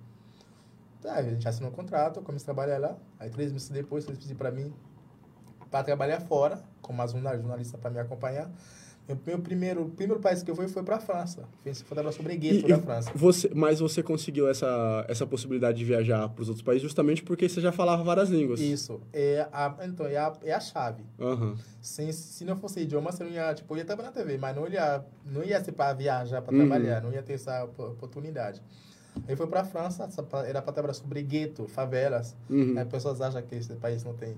[1.02, 2.96] Tá, a gente assinou um contrato, comecei a trabalhar lá.
[3.18, 4.72] Aí três meses depois, eles pediram para mim
[5.70, 8.50] para trabalhar fora, como uma jornal- jornalista para me acompanhar.
[9.06, 11.44] Meu, meu primeiro, o primeiro país que eu fui foi para a França.
[11.62, 13.10] Fiz foi trabalhar sobre gueto da França.
[13.14, 17.46] você, mas você conseguiu essa, essa possibilidade de viajar para os outros países justamente porque
[17.46, 18.60] você já falava várias línguas.
[18.60, 19.00] Isso.
[19.12, 21.04] É a, então, é a, é a chave.
[21.20, 21.54] Aham.
[21.82, 24.56] Sem, se não fosse idioma, você não ia, tipo, eu ia trabalhar na TV, mas
[24.56, 26.60] não ia, não ia ser para viajar, para Uhum.
[26.60, 28.62] trabalhar, não ia ter essa op- oportunidade.
[29.28, 30.08] Aí foi para a França,
[30.46, 32.34] era para trabalhar sobre gueto, favelas.
[32.48, 32.74] Uhum.
[32.78, 34.34] Aí pessoas acham que esse país não tem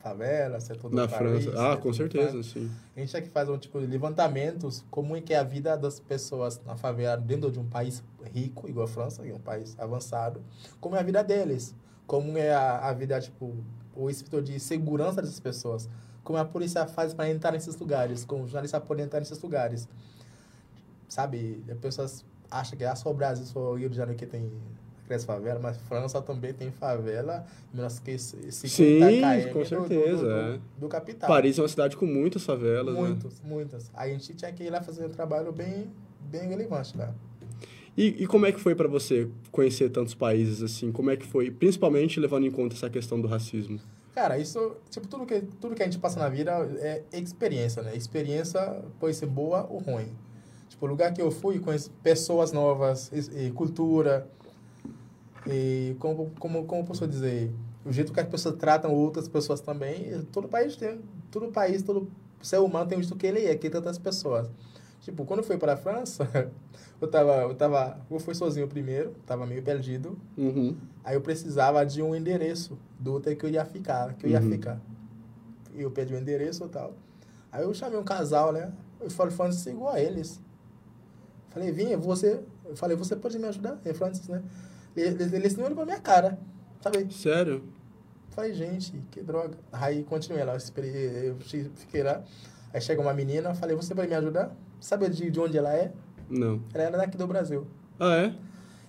[0.00, 1.50] favelas, é tudo Na França.
[1.50, 2.70] é Ah, com certeza, sim.
[2.96, 5.76] A gente tinha que fazer um tipo de levantamentos, como é que é a vida
[5.76, 9.40] das pessoas na favela dentro de um país rico, igual a França, que é um
[9.40, 10.42] país avançado,
[10.80, 11.74] como é a vida deles,
[12.06, 13.54] como é a, a vida, tipo,
[13.94, 15.88] o espírito de segurança dessas pessoas,
[16.24, 19.88] como a polícia faz para entrar nesses lugares, como o jornalista pode entrar nesses lugares.
[21.08, 24.26] Sabe, as pessoas acham que é só o Brasil, só o Rio de Janeiro que
[24.26, 24.50] tem
[25.10, 27.44] aquelas favelas, mas França também tem favela,
[27.74, 30.52] menos que 50 Sim, km com do- do- certeza, do, é.
[30.52, 31.28] do, do capital.
[31.28, 33.00] Paris é uma cidade com muitas favelas, né?
[33.00, 33.90] Muitas, muitas.
[33.94, 35.90] Aí a gente tinha que ir lá fazer um trabalho bem,
[36.30, 37.12] bem relevante lá.
[37.96, 40.92] E, e como é que foi para você conhecer tantos países assim?
[40.92, 43.80] Como é que foi, principalmente levando em conta essa questão do racismo?
[44.14, 47.94] Cara, isso, tipo, tudo que, tudo que a gente passa na vida é experiência, né?
[47.96, 50.08] Experiência pode ser boa ou ruim.
[50.68, 54.26] Tipo, o lugar que eu fui, conheci pessoas novas, e, e cultura,
[55.46, 57.52] e como, como, como posso dizer,
[57.84, 61.00] o jeito que as pessoas tratam outras pessoas também, todo país tem,
[61.30, 62.10] todo país, todo
[62.42, 64.48] ser humano tem o jeito que ele é, que trata as pessoas.
[65.00, 66.28] Tipo, quando eu fui para a França,
[67.00, 70.76] eu tava, eu tava, eu fui sozinho primeiro, tava meio perdido, Uhum.
[71.02, 74.40] Aí eu precisava de um endereço do hotel que eu ia ficar, que eu ia
[74.40, 74.50] Uhum.
[74.50, 74.78] ficar.
[75.74, 76.92] E eu pedi o endereço e tal.
[77.50, 78.70] Aí eu chamei um casal, né?
[79.00, 80.38] Eu falei, Francis, igual a eles.
[81.48, 82.38] Falei, Vinha, você...
[82.66, 83.80] Eu falei, você pode me ajudar?
[83.84, 84.42] É Francis, né?
[84.96, 86.38] Eles, eles nem olham pra minha cara,
[86.80, 87.12] sabe?
[87.12, 87.62] Sério?
[88.30, 89.56] Falei, gente, que droga.
[89.72, 91.36] Aí continuei lá, eu,
[91.74, 92.22] fiquei lá.
[92.72, 94.54] Aí chega uma menina, falei, você pode me ajudar?
[94.80, 95.92] Sabe de, de onde ela é?
[96.28, 96.62] Não.
[96.72, 97.66] Ela era daqui do Brasil.
[97.98, 98.34] Ah, é?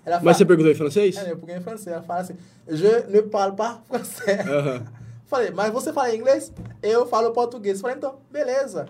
[0.06, 1.18] Ela Mas fala- você perguntou em francês?
[1.18, 1.88] É, eu peguei em francês.
[1.88, 2.36] Ela fala assim,
[2.68, 4.48] je ne parle pas français.
[4.48, 4.86] Aham.
[5.26, 6.52] Falei, mas você fala inglês?
[6.84, 7.80] Eu falo português.
[7.80, 8.86] Falei, então, beleza.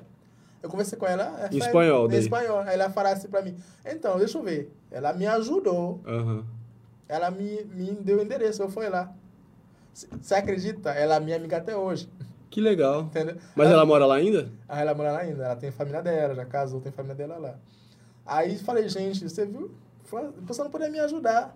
[0.61, 1.23] Eu conversei com ela.
[1.39, 2.59] ela Em espanhol, Em espanhol.
[2.59, 4.75] Aí ela falou assim pra mim, então, deixa eu ver.
[4.89, 6.01] Ela me ajudou.
[6.05, 6.43] Aham.
[7.11, 8.61] Ela me, me deu o endereço.
[8.63, 9.11] Eu fui lá.
[9.93, 10.91] Você acredita?
[10.91, 12.09] Ela é minha amiga até hoje.
[12.49, 13.01] Que legal.
[13.03, 13.35] Entendeu?
[13.55, 14.49] Mas ela mora lá ainda?
[14.67, 15.43] Aí ela mora lá ainda.
[15.43, 17.55] Ela tem família dela, já casou, tem família dela lá.
[18.25, 19.71] Aí falei, gente, você viu?
[20.05, 21.55] Fala- A pessoa não podia me ajudar.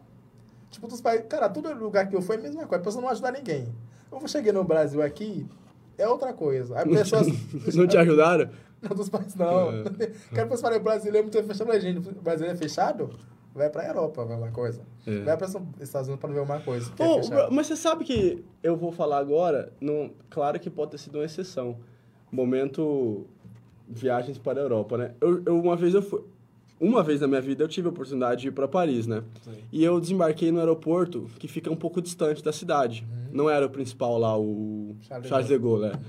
[0.69, 1.25] Tipo, dos países.
[1.29, 2.81] Cara, todo lugar que eu fui é a mesma coisa.
[2.81, 3.73] A pessoa não ajuda ninguém.
[4.11, 5.45] Eu cheguei no Brasil aqui,
[5.97, 6.77] é outra coisa.
[6.77, 7.27] Aí pessoas.
[7.73, 8.49] Não te ajudaram?
[8.81, 9.71] Não, dos países não.
[9.71, 9.83] É.
[10.35, 11.65] Quero pessoal falar, brasileiro é muito fechado.
[11.65, 13.09] Falei, gente, o brasileiro é fechado?
[13.55, 14.81] Vai pra Europa ver uma coisa.
[15.07, 15.19] É.
[15.21, 15.47] Vai pra
[15.79, 16.91] Estados Unidos pra ver uma coisa.
[16.99, 17.51] É fechado.
[17.53, 21.23] mas você sabe que eu vou falar agora, não, claro que pode ter sido uma
[21.25, 21.77] exceção.
[22.31, 23.25] Momento
[23.87, 25.11] viagens para a Europa, né?
[25.21, 26.21] Eu, eu- uma vez eu fui,
[26.81, 29.23] uma vez na minha vida eu tive a oportunidade de ir para Paris, né?
[29.43, 29.51] Sim.
[29.71, 33.07] E eu desembarquei no aeroporto que fica um pouco distante da cidade.
[33.31, 35.99] Não era o principal lá, o Charles Charles, de de Gaulle, né?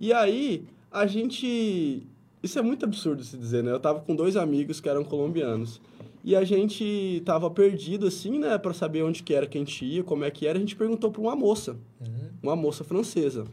[0.00, 2.06] E aí, a gente...
[2.42, 3.72] Isso é muito absurdo se dizer, né?
[3.72, 5.80] Eu tava com dois amigos que eram colombianos.
[6.26, 8.56] E a gente tava perdido, assim, né?
[8.56, 10.56] Pra saber onde que era que a gente ia, como é que era.
[10.56, 12.28] A gente perguntou pra uma moça, Uhum.
[12.42, 13.44] uma moça francesa.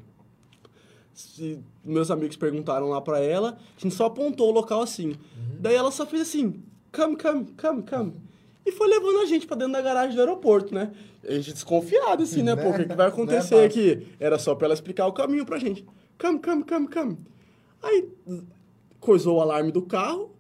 [1.14, 5.16] Se meus amigos perguntaram lá pra ela, a gente só apontou o local assim.
[5.60, 8.14] Daí ela só fez assim, come, come, come, come.
[8.66, 10.92] e foi levando a gente pra dentro da garagem do aeroporto, né?
[11.28, 12.56] A gente desconfiado, assim, né?
[12.56, 12.62] Né?
[12.64, 14.08] Pô, o que, que vai acontecer Não é aqui?
[14.20, 15.86] Era só pra ela explicar o caminho pra gente.
[16.18, 17.18] Come, come, come, come.
[17.84, 18.08] Aí,
[19.00, 20.32] coisou o alarme do carro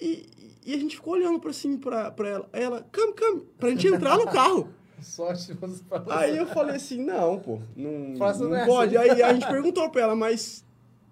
[0.00, 0.26] e,
[0.68, 2.48] e a gente ficou olhando pra assim, pra, pra ela.
[2.52, 4.68] Aí ela, come, come, pra gente entrar no carro.
[5.00, 6.12] Sorte você falou.
[6.12, 8.66] Aí eu falei assim, não, pô, não, Faça não nessa.
[8.66, 8.94] pode.
[8.94, 10.62] Aí a gente perguntou pra ela, mas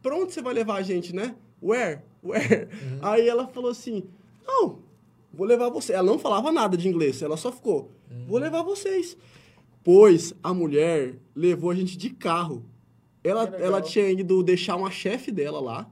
[0.03, 1.35] pra onde você vai levar a gente, né?
[1.62, 2.01] Where?
[2.23, 2.69] Where?
[3.01, 4.05] Aí ela falou assim,
[4.47, 4.81] não,
[5.33, 5.95] vou levar você.
[5.95, 7.90] Ela não falava nada de inglês, ela só ficou,
[8.29, 9.16] vou levar vocês.
[9.83, 12.62] Pois a mulher levou a gente de carro.
[13.25, 15.90] Ela, ela tinha ido deixar uma chefe dela lá,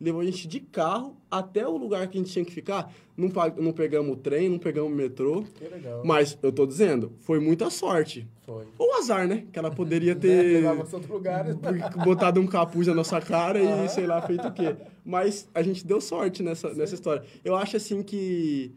[0.00, 2.92] levou a gente de carro até o lugar que a gente tinha que ficar.
[3.16, 5.42] Não, não pegamos o trem, não pegamos o metrô.
[5.42, 6.02] Que legal.
[6.04, 8.26] Mas eu tô dizendo, foi muita sorte.
[8.44, 8.66] Foi.
[8.78, 9.46] Ou azar, né?
[9.52, 10.20] Que ela poderia Né?
[10.20, 11.46] ter a outro lugar.
[12.04, 14.76] botado um capuz na nossa cara e sei lá, feito o quê.
[15.04, 17.24] Mas a gente deu sorte nessa, nessa história.
[17.44, 18.74] Eu acho assim que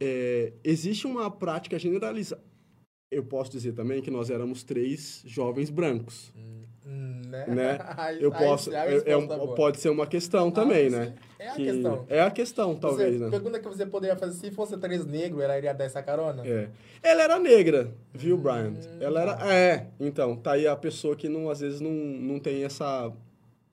[0.00, 2.42] é, existe uma prática generalizada.
[3.10, 7.44] Eu posso dizer também que nós éramos três jovens brancos, Hum, né?
[7.48, 7.78] né?
[8.20, 10.96] Eu posso, é- é um- tá pode ser uma questão Ah, também, sim.
[10.96, 11.14] né?
[11.38, 12.04] É a Que- questão.
[12.08, 13.30] É a questão, talvez, você, né?
[13.30, 16.46] Pergunta que você poderia fazer se fosse três negros, ela iria dar essa carona?
[16.46, 16.68] É.
[17.02, 18.70] Ela era negra, viu, Brian?
[18.70, 19.52] Hum, Ela era.
[19.52, 23.12] É, então, tá aí a pessoa que não, às vezes não, não tem essa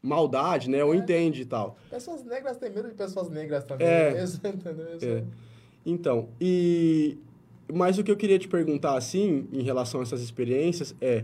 [0.01, 0.83] maldade, né?
[0.83, 0.97] Ou É.
[0.97, 1.77] entende e tal.
[1.89, 3.87] Pessoas negras têm medo de pessoas negras também.
[3.87, 4.09] É.
[4.23, 4.87] Isso, entendeu?
[4.97, 5.05] Isso.
[5.05, 5.23] É.
[5.85, 7.17] Então, e.
[7.71, 11.23] Mas o que eu queria te perguntar, assim, em relação a essas experiências, é.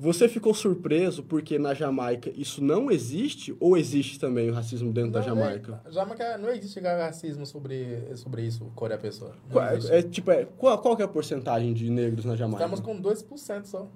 [0.00, 5.10] Você ficou surpreso porque na Jamaica isso não existe ou existe também o racismo dentro
[5.10, 5.82] da Não, Jamaica?
[5.84, 9.34] É, Jamaica não existe racismo sobre, sobre isso, cor da pessoa.
[9.46, 9.92] Não Qual, existe.
[9.92, 12.62] é, tipo, é, qual, qual é a porcentagem de negros na Jamaica?
[12.64, 13.88] Estamos com 2% só.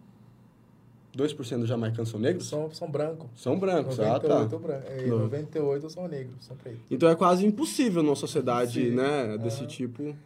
[1.16, 2.48] 2% dos jamaicanos são negros?
[2.48, 3.28] São, são brancos.
[3.36, 4.40] São brancos, ah, tá.
[4.40, 5.18] 98, branco, é, Não.
[5.20, 6.80] 98 são negros, são pretos.
[6.90, 8.96] Então é quase impossível numa sociedade, Sim.
[8.96, 10.16] né, desse tipo.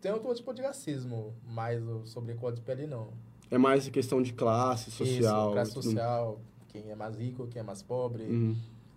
[0.00, 3.08] Tem outro tipo de racismo, mas sobre cor de pele não.
[3.50, 5.44] É mais questão de classe social.
[5.46, 8.24] Isso, classe social, quem é mais rico, quem é mais pobre.
[8.24, 8.56] Uhum.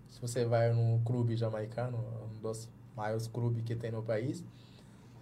[0.09, 1.97] Se você vai num clube jamaicano,
[2.37, 4.43] um dos maiores clubes que tem no país,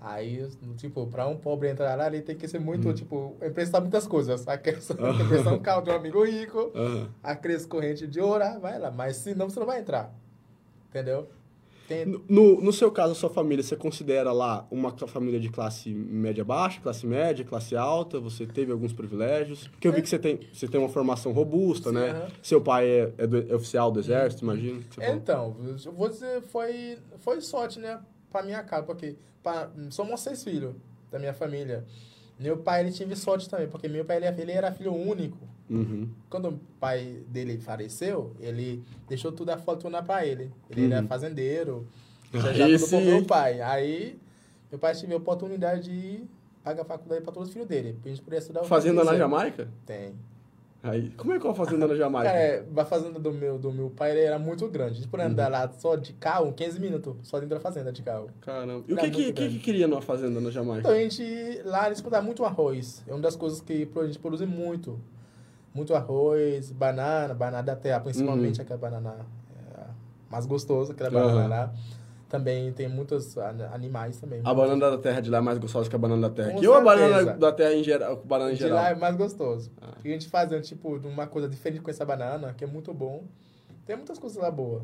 [0.01, 4.07] aí, tipo, para um pobre entrar lá, ele tem que ser muito, tipo, emprestar muitas
[4.07, 4.47] coisas.
[4.47, 6.71] Aqueles- Tem que emprestar um carro de um amigo rico,
[7.21, 8.89] aqueles corrente de ouro, ah, vai lá.
[8.89, 10.11] Mas senão você não vai entrar.
[10.89, 11.29] Entendeu?
[12.27, 16.43] No, no seu caso, a sua família, você considera lá uma família de classe média
[16.43, 18.19] baixa, classe média, classe alta?
[18.19, 19.67] Você teve alguns privilégios?
[19.67, 22.09] Porque eu vi que você tem, você tem uma formação robusta, Sim, né?
[22.11, 22.27] aham.
[22.43, 24.81] Seu pai é, é do- é oficial do exército, imagino.
[24.81, 25.15] que você falou.
[25.17, 25.55] Então,
[25.97, 27.99] você foi, foi sorte, né?
[28.31, 30.75] Pra minha casa, porque pra, somos seis filhos
[31.11, 31.85] da minha família.
[32.39, 35.37] Meu pai, ele tive sorte também, porque meu pai, ele, ele era filho único.
[35.69, 36.07] Uhum.
[36.29, 40.49] Quando o pai dele faleceu, ele deixou tudo a fortuna pra ele.
[40.69, 41.07] Ele era Uhum.
[41.07, 41.85] fazendeiro,
[42.33, 43.61] Aí já, já tudo sim, meu pai.
[43.61, 44.17] Aí,
[44.71, 46.23] meu pai teve a oportunidade de
[46.63, 47.97] pagar a faculdade pra todos os filhos dele.
[48.01, 49.17] Pra gente poder estudar Fazenda na.
[49.17, 49.67] Jamaica?
[49.85, 50.13] Tem.
[50.81, 52.29] Aí, como é que é uma fazenda na Jamaica?
[52.29, 54.91] É, a fazenda do meu, do meu pai era muito grande.
[54.93, 58.01] A gente podia andar lá só de carro, 15 minutos, só dentro da fazenda de
[58.01, 58.29] carro.
[58.39, 58.85] Caramba.
[58.87, 60.79] E o que, que, que, que queria numa fazenda na Jamaica?
[60.79, 63.03] Então a gente, lá eles produzem muito arroz.
[63.05, 64.97] É uma das coisas que a gente produz muito.
[65.73, 69.17] Muito arroz, banana, banana da terra, principalmente aquela banana
[69.75, 69.83] é,
[70.31, 71.47] mais gostosa, aquela banana Uhum.
[71.49, 71.73] lá.
[72.29, 74.39] Também tem muitos an- animais também.
[74.45, 76.67] A banana da terra de lá é mais gostosa que a banana da terra aqui?
[76.67, 78.17] Ou a banana da terra em geral?
[78.23, 78.77] Banana em de geral?
[78.77, 79.71] lá é mais gostoso.
[79.81, 79.95] Ah.
[80.05, 82.93] E a gente faz, um, tipo, uma coisa diferente com essa banana, que é muito
[82.93, 83.23] bom.
[83.85, 84.83] Tem muitas coisas lá boas.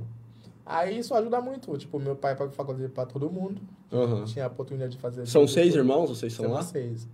[0.66, 1.78] Aí isso ajuda muito.
[1.78, 3.62] Tipo, meu pai paga faculdade pra todo mundo.
[3.94, 4.26] Aham.
[4.26, 5.28] Tinha a oportunidade de fazer...
[5.28, 6.64] São de- seis irmãos, vocês são São lá?
[6.64, 7.08] seis.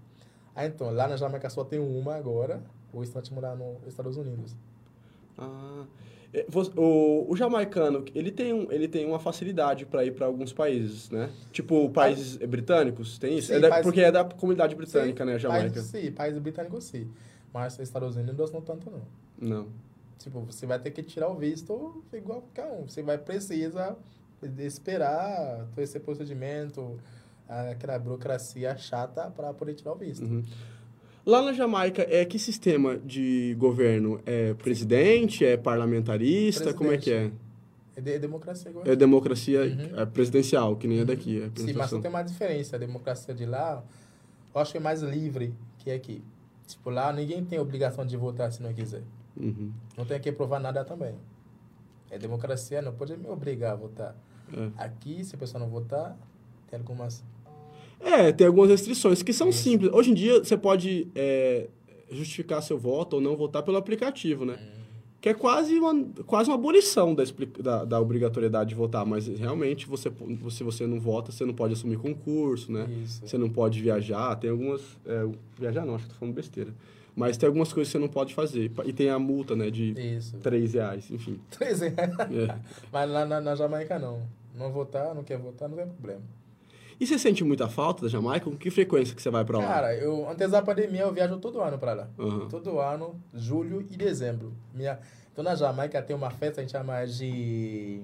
[0.55, 2.61] Aí então, lá na Jamaica só tem uma agora.
[2.93, 4.55] O está te morar nos Estados Unidos.
[5.37, 5.83] Ah,
[6.77, 11.09] o, o jamaicano, ele tem, um, ele tem uma facilidade para ir para alguns países,
[11.09, 11.29] né?
[11.51, 13.47] Tipo, países britânicos, tem isso?
[13.47, 15.73] Sim, É da- país- porque é da comunidade britânica, Sim, né, Jamaica?
[15.73, 17.09] País, sim, país britânico sim.
[17.53, 19.01] Mas Estados Unidos não tanto não.
[19.37, 19.67] Não.
[20.19, 22.87] Tipo, você vai ter que tirar o visto igual qualquer um.
[22.87, 23.97] Você vai precisar
[24.59, 26.97] esperar todo esse procedimento,
[27.47, 30.23] aquela burocracia chata para poder tirar o visto.
[30.23, 30.43] Uhum.
[31.25, 34.19] Lá na Jamaica, é que sistema de governo?
[34.25, 35.45] É presidente?
[35.45, 36.73] É parlamentarista?
[36.73, 37.31] Como é que é?
[37.95, 39.99] É, de, é democracia igual É democracia Uhum.
[39.99, 41.41] é presidencial, que nem é daqui.
[41.41, 42.75] É Sim, mas tem uma diferença.
[42.75, 43.83] A democracia de lá,
[44.53, 46.23] eu acho que é mais livre que aqui.
[46.65, 49.03] Tipo, lá ninguém tem obrigação de votar se não quiser.
[49.37, 49.71] Uhum.
[49.97, 51.15] Não tem que provar nada também.
[52.09, 54.15] É democracia, não pode me obrigar a votar.
[54.51, 54.69] É.
[54.77, 56.17] Aqui, se a pessoa não votar,
[56.69, 57.23] tem algumas...
[58.03, 59.63] É, tem algumas restrições que são Isso.
[59.63, 59.91] simples.
[59.93, 61.67] Hoje em dia, você pode é,
[62.09, 64.57] justificar seu voto ou não votar pelo aplicativo, né?
[65.21, 67.23] que é quase uma, quase uma abolição da,
[67.59, 70.11] da, da, obrigatoriedade de votar, mas realmente você,
[70.49, 72.89] se você não vota, você não pode assumir concurso, né?
[73.03, 73.21] Isso.
[73.23, 74.81] Você não pode viajar, tem algumas...
[75.05, 75.27] É,
[75.59, 76.73] viajar não, acho que tô falando besteira.
[77.15, 78.71] Mas tem algumas coisas que você não pode fazer.
[78.83, 80.37] E tem a multa, né, de Isso.
[80.37, 81.39] 3 reais, enfim.
[81.51, 81.95] 3 reais?
[81.95, 82.57] É.
[82.91, 84.23] Mas lá na, na Jamaica não.
[84.55, 86.21] Não votar, não quer votar, não tem problema.
[87.01, 88.45] E você sente muita falta da Jamaica?
[88.45, 89.65] Com que frequência que você vai para lá?
[89.65, 92.07] Cara, eu, antes da pandemia eu viajo todo ano para lá.
[92.15, 92.47] Uhum.
[92.47, 94.53] Todo ano, julho e dezembro.
[94.71, 94.99] Minha,
[95.31, 98.03] então na Jamaica tem uma festa, a gente chama de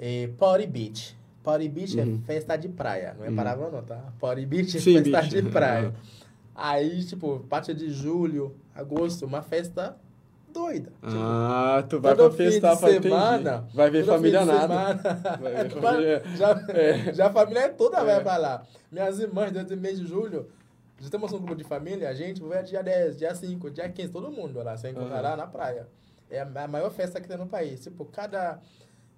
[0.00, 1.16] é, Party Beach.
[1.44, 2.20] Party Beach é uhum.
[2.20, 3.36] é festa de praia, não é uhum.
[3.36, 4.12] Paraguai não, tá?
[4.18, 5.40] Party Beach é Sim, festa beach.
[5.40, 5.94] de praia.
[6.52, 9.96] Aí, tipo, parte de julho, agosto, uma festa
[10.50, 10.90] doida.
[10.90, 14.94] Tipo, ah, tu vai pra festar pra semana, Vai ver família nada.
[15.40, 16.22] Vai ver família.
[16.36, 17.14] já, é.
[17.14, 18.04] já a família toda é.
[18.04, 18.62] vai pra lá.
[18.90, 20.48] Minhas irmãs, desde o mês de julho,
[20.98, 24.08] já temos um grupo de família, a gente vai dia 10, dia 5, dia 15,
[24.10, 25.22] todo mundo lá, sem encontrar uhum.
[25.22, 25.88] lá na praia.
[26.30, 27.80] É a maior festa que tem no país.
[27.80, 28.60] Tipo, cada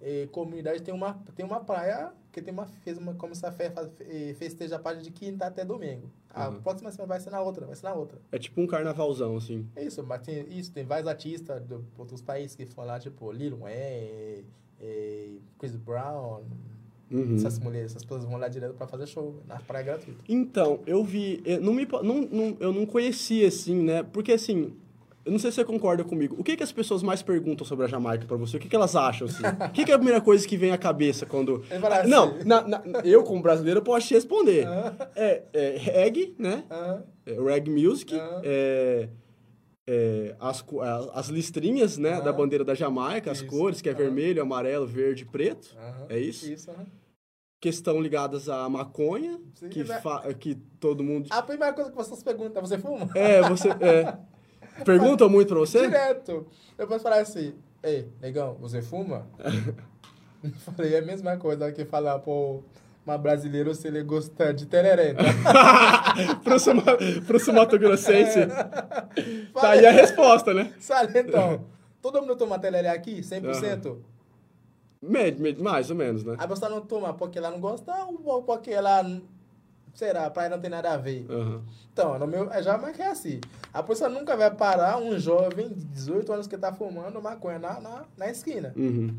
[0.01, 3.55] eh, comunidade tem uma, tem uma praia que tem uma, fez uma, como essa
[3.99, 6.09] eh, festeja a parte de quinta até domingo.
[6.31, 6.61] A uhum.
[6.61, 8.19] próxima semana vai ser na outra, vai ser na outra.
[8.31, 9.67] É tipo um carnavalzão, assim.
[9.77, 13.57] Isso, mas tem, isso, tem vários artistas de outros países que foram lá, tipo Lil
[13.57, 14.45] Wayne,
[14.81, 16.43] eh, Chris Brown,
[17.11, 17.35] Uhum.
[17.35, 20.23] Essas mulheres, essas pessoas vão lá direto para fazer show na praia gratuita.
[20.27, 24.01] Então, eu vi, eu não, me, não, não, eu não conhecia assim, né?
[24.01, 24.73] Porque assim,
[25.25, 26.35] eu não sei se você concorda comigo.
[26.37, 28.57] O que, que as pessoas mais perguntam sobre a Jamaica para você?
[28.57, 29.43] O que, que elas acham, assim?
[29.43, 31.63] o que, que é a primeira coisa que vem à cabeça quando...
[31.69, 34.67] É não, na, na, eu, como brasileiro, posso te responder.
[35.15, 36.65] é, é, reggae, né?
[37.25, 38.13] É, reggae music.
[38.43, 39.07] É,
[39.87, 40.63] é, as,
[41.13, 42.19] as listrinhas, né?
[42.19, 45.73] Da bandeira da Jamaica, as cores, que é vermelho, amarelo, verde preto.
[46.09, 46.51] É isso?
[46.51, 46.69] Isso,
[47.61, 50.01] questão ligadas à maconha, Sim, que, né?
[50.37, 51.29] que todo mundo...
[51.29, 53.09] A primeira coisa que vocês perguntam, você fuma?
[53.15, 53.69] É, você...
[53.69, 54.17] É.
[54.83, 55.81] Perguntam muito pra você?
[55.81, 56.45] Direto.
[56.77, 59.27] Eu posso falar assim, ei, negão, você fuma?
[60.43, 62.63] eu falei, é a mesma coisa que falar, pô,
[63.05, 65.15] uma brasileira se ele gosta de tereré.
[66.43, 66.83] pro, suma,
[67.27, 68.39] pro sumatogrossense.
[68.39, 68.47] É.
[69.53, 70.73] Tá aí a resposta, né?
[70.79, 71.65] Sabe, então,
[72.01, 73.85] todo mundo toma tereré aqui, 100%?
[73.85, 74.01] Uhum.
[75.01, 76.35] Med, med, mais ou menos, né?
[76.39, 79.03] A pessoa não toma porque ela não gosta ou porque ela
[79.93, 80.29] será?
[80.29, 81.25] Praia não tem nada a ver.
[81.29, 81.61] Uhum.
[81.91, 83.39] Então, no meu, é já mais que é assim.
[83.73, 87.79] A pessoa nunca vai parar um jovem de 18 anos que está fumando maconha na,
[87.79, 88.73] na, na esquina.
[88.75, 89.15] Uhum.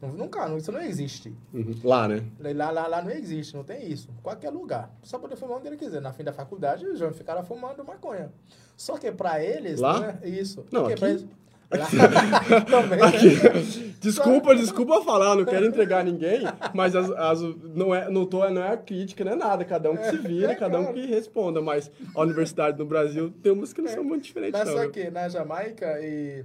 [0.00, 1.34] Nunca, isso não existe.
[1.52, 1.74] Uhum.
[1.82, 2.24] Lá, né?
[2.38, 4.08] Lá, lá, lá não existe, não tem isso.
[4.22, 4.94] Qualquer lugar.
[5.02, 6.00] Só poder fumar onde ele quiser.
[6.00, 8.32] Na fim da faculdade, os jovens ficaram fumando maconha.
[8.76, 9.98] Só que para eles, lá?
[9.98, 10.64] Né, isso.
[10.70, 11.04] Não, aqui...
[11.04, 11.26] Eles,
[11.70, 13.36] Aqui,
[14.00, 16.40] desculpa, desculpa falar, não quero entregar ninguém,
[16.72, 19.64] mas as, as, não, é, não, tô, não é a crítica, não é nada.
[19.66, 21.60] Cada um que se vira, é, cada um que responda.
[21.60, 24.58] Mas a universidade no Brasil tem umas que não são muito diferentes.
[24.58, 26.44] Mas só que na Jamaica e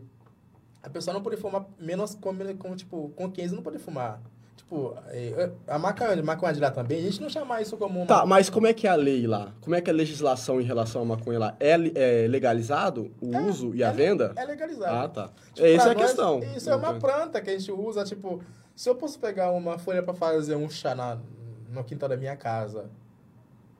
[0.82, 4.22] a pessoa não pode fumar menos com, com, tipo, com 15 não pode fumar.
[4.74, 8.08] Tipo, é, a maconha, maconha de lá também, a gente não chama isso como uma...
[8.08, 9.54] Tá, mas como é que é a lei lá?
[9.62, 11.56] Como é que é a legislação em relação à maconha lá?
[11.60, 14.34] É, é legalizado o é, uso e a é, venda?
[14.36, 14.96] É legalizado.
[14.96, 15.30] Ah, tá.
[15.54, 16.40] Tipo, Essa é a questão.
[16.56, 18.42] Isso é uma planta que a gente usa, tipo...
[18.76, 21.20] Se eu posso pegar uma folha para fazer um chá na,
[21.70, 22.90] no quintal da minha casa,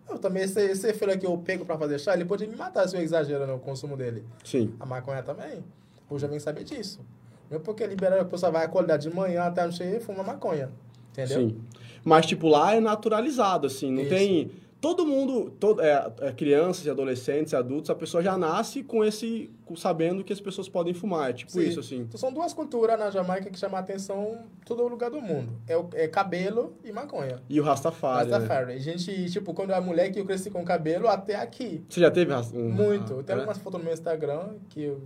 [0.08, 2.88] eu também, esse, esse folha que eu pego para fazer chá, ele pode me matar
[2.88, 4.24] se eu exagero no consumo dele.
[4.44, 4.76] Sim.
[4.80, 5.64] A maconha também.
[6.08, 7.02] O jovem sabe disso.
[7.50, 10.24] Não é porque liberar a pessoa vai acordar de manhã até não sei e fuma
[10.24, 10.70] maconha.
[11.14, 11.50] Entendeu?
[11.50, 11.56] Sim.
[12.04, 14.10] Mas, tipo, lá é naturalizado, assim, não Isso.
[14.10, 14.52] tem.
[14.84, 19.50] Todo mundo, todo, é, é, crianças, adolescentes, adultos, a pessoa já nasce com esse.
[19.64, 21.30] Com, sabendo que as pessoas podem fumar.
[21.30, 21.62] É tipo Sim.
[21.62, 22.00] isso, assim.
[22.02, 25.54] Então, são duas culturas na Jamaica que chamam a atenção todo lugar do mundo.
[25.70, 27.42] É, o, é cabelo e maconha.
[27.50, 28.30] E o Rastafari.
[28.30, 28.74] Rastafari.
[28.74, 28.80] Né?
[28.82, 31.82] Gente, tipo, quando eu era moleque, eu cresci com cabelo até aqui.
[31.88, 32.70] Você já teve um...
[32.70, 33.22] Muito.
[33.22, 33.40] Ah, tem é?
[33.40, 35.02] algumas fotos no meu Instagram que, eu,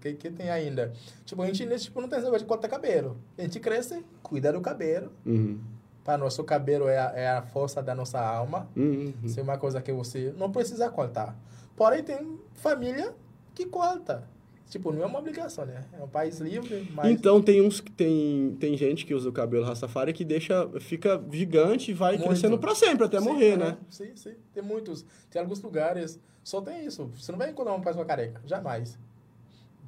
[0.00, 0.92] que, que tem ainda.
[1.24, 3.16] Tipo, a gente tipo, não tem esse negócio de cortar cabelo.
[3.38, 5.12] A gente cresce, cuida do cabelo.
[5.24, 5.60] Uhum
[6.04, 8.68] para nosso cabelo é a, é a força da nossa alma.
[8.76, 9.12] Uhum.
[9.22, 11.36] Isso é uma coisa que você não precisa cortar.
[11.76, 13.14] Porém, tem família
[13.54, 14.28] que corta.
[14.70, 15.84] Tipo, não é uma obrigação, né?
[15.98, 17.10] É um país livre, mas...
[17.10, 21.90] Então, tem uns tem, tem gente que usa o cabelo Rastafari que deixa, fica gigante
[21.90, 22.28] e vai Muito.
[22.28, 23.78] crescendo para sempre, até sim, morrer, é, né?
[23.88, 24.34] Sim, sim.
[24.54, 25.04] Tem muitos.
[25.28, 27.10] Tem alguns lugares, só tem isso.
[27.16, 28.40] Você não vai encontrar uma pessoa careca.
[28.46, 28.96] Jamais.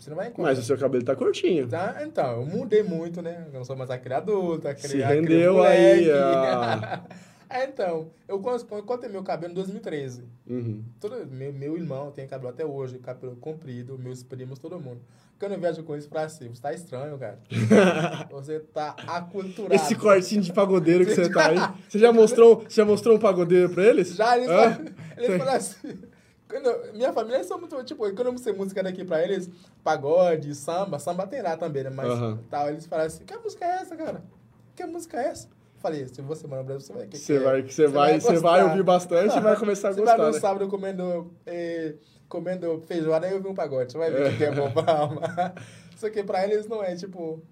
[0.03, 0.51] Você não vai encontrar.
[0.51, 1.69] Mas o seu cabelo tá curtinho.
[1.69, 2.03] Tá?
[2.05, 3.47] Então, eu mudei muito, né?
[3.47, 6.11] Eu não sou mais aquele adulto, aquele Se rendeu aí,
[7.49, 10.25] é, então, eu cortei meu cabelo em 2013.
[10.49, 10.83] Uhum.
[10.99, 15.01] Todo, meu, meu irmão tem cabelo até hoje, cabelo comprido, meus primos, todo mundo.
[15.39, 17.39] Quando eu viajo com isso pra cima, você tá estranho, cara.
[18.29, 19.73] você tá aculturado.
[19.73, 21.59] Esse cortinho de pagodeiro que você tá aí.
[21.89, 24.17] Você já mostrou, já mostrou um pagodeiro pra eles?
[24.17, 24.73] Já, eles, ah?
[24.73, 26.12] falam, eles falam assim
[26.53, 29.49] Quando, minha família é só muito, tipo, quando eu mostrei música daqui pra eles,
[29.83, 31.91] pagode, samba, samba tem lá também, né?
[31.91, 32.39] Mas Aham.
[32.51, 34.23] tal, eles falaram assim, que música é essa, cara?
[34.77, 35.49] Que música é essa?
[35.79, 37.07] Falei, se você morar no Brasil, você vai...
[37.09, 37.45] Que Você que é?
[37.45, 38.65] vai, você vai, você vai gostar.
[38.71, 40.41] ouvir bastante e vai começar a Você vai gostar, no né?
[40.41, 41.95] sábado comendo, eh,
[42.29, 43.91] comendo feijoada e ouvir um pagode.
[43.91, 45.21] Você vai ver o que é bom pra alma.
[45.97, 47.43] Só que pra eles não é, tipo...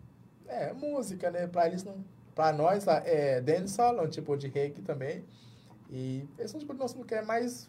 [0.46, 1.46] É, música, né?
[1.48, 2.04] Pra eles não...
[2.34, 5.24] Pra nós, é dancehall, é um tipo de reggae também.
[5.90, 7.68] E é um tipo nossa música que é mais...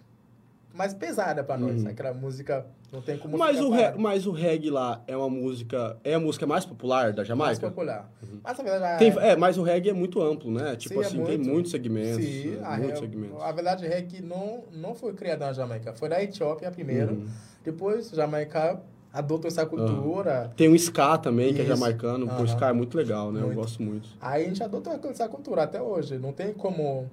[0.73, 1.81] Mais pesada pra nós.
[1.83, 1.89] Uhum.
[1.89, 5.97] Aquela música não tem como Mas o, re, mas o reggae lá é uma música.
[6.03, 7.69] É a música mais popular da mais Jamaica?
[7.69, 8.11] popular.
[8.43, 8.99] Mas na verdade...
[8.99, 10.75] Tem, é, mas o reggae é muito amplo, né?
[10.75, 11.49] Tipo Sim, é assim, tem muito.
[11.49, 12.23] muitos segmentos.
[12.23, 12.61] Sim, né?
[12.63, 13.41] a, muitos segmentos.
[13.41, 15.93] a verdade é que não, não foi criada na Jamaica.
[15.93, 17.13] Foi da Etiópia primeiro.
[17.13, 17.27] Uhum.
[17.63, 18.81] Depois, Jamaica
[19.13, 20.51] adotou essa cultura.
[20.55, 21.73] Tem o ska também, que é Isso.
[21.73, 22.27] jamaicano.
[22.27, 23.39] Pô, o ska é muito legal, né?
[23.41, 23.57] Eu Muito.
[23.57, 24.09] gosto muito.
[24.21, 26.17] Aí a gente adotou essa cultura até hoje.
[26.17, 27.09] Não tem como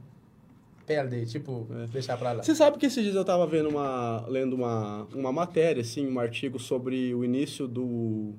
[0.89, 1.87] perder, tipo, É.
[1.87, 2.43] deixar pra lá.
[2.43, 4.25] Você sabe que esses dias eu tava vendo uma.
[4.27, 8.33] lendo uma, uma matéria, assim, um artigo sobre o início do,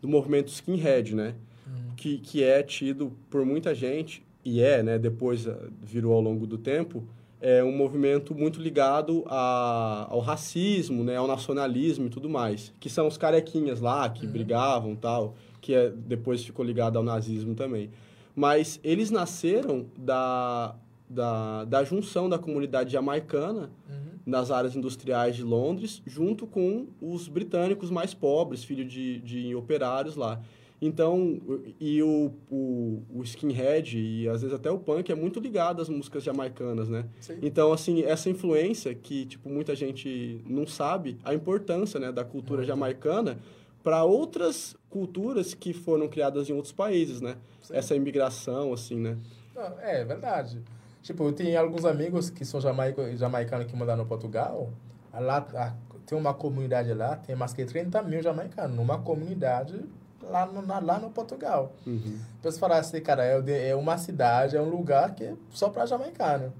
[0.00, 1.34] do movimento skinhead, né?
[1.66, 1.94] Uhum.
[1.96, 4.98] Que, que é tido por muita gente, e é, né?
[4.98, 7.02] Depois ah, virou ao longo do tempo,
[7.40, 11.16] é um movimento muito ligado a, ao racismo, né?
[11.16, 12.72] Ao nacionalismo e tudo mais.
[12.78, 17.54] Que são os carequinhas lá, que brigavam tal, que é, depois ficou ligado ao nazismo
[17.54, 17.90] também.
[18.36, 20.74] Mas eles nasceram da,
[21.10, 24.10] da, da junção da comunidade jamaicana Uhum.
[24.24, 30.14] nas áreas industriais de Londres, junto com os britânicos mais pobres, filhos de, de operários
[30.14, 30.40] lá.
[30.82, 31.38] Então,
[31.78, 35.90] e o, o, o skinhead e às vezes até o punk é muito ligado às
[35.90, 37.04] músicas jamaicanas, né?
[37.20, 37.38] Sim.
[37.42, 42.64] Então, assim, essa influência que, tipo, muita gente não sabe, a importância, né, da cultura
[42.64, 43.36] jamaicana
[43.82, 47.36] para outras culturas que foram criadas em outros países, né?
[47.60, 47.74] Sim.
[47.74, 49.18] Essa imigração, assim, né?
[49.54, 50.62] Não, é verdade.
[51.02, 54.70] Tipo, eu tenho alguns amigos que são jamaico, jamaicanos que moraram no Portugal.
[55.12, 55.72] Lá, a-
[56.06, 58.76] tem uma comunidade lá, tem mais que 30 mil jamaicanos.
[58.76, 59.80] Numa comunidade
[60.22, 61.72] lá no, na- lá no Portugal.
[61.86, 62.18] Uhum.
[62.38, 65.68] A pessoa fala assim, cara, é, é uma cidade, é um lugar que é só
[65.70, 66.52] pra jamaicano.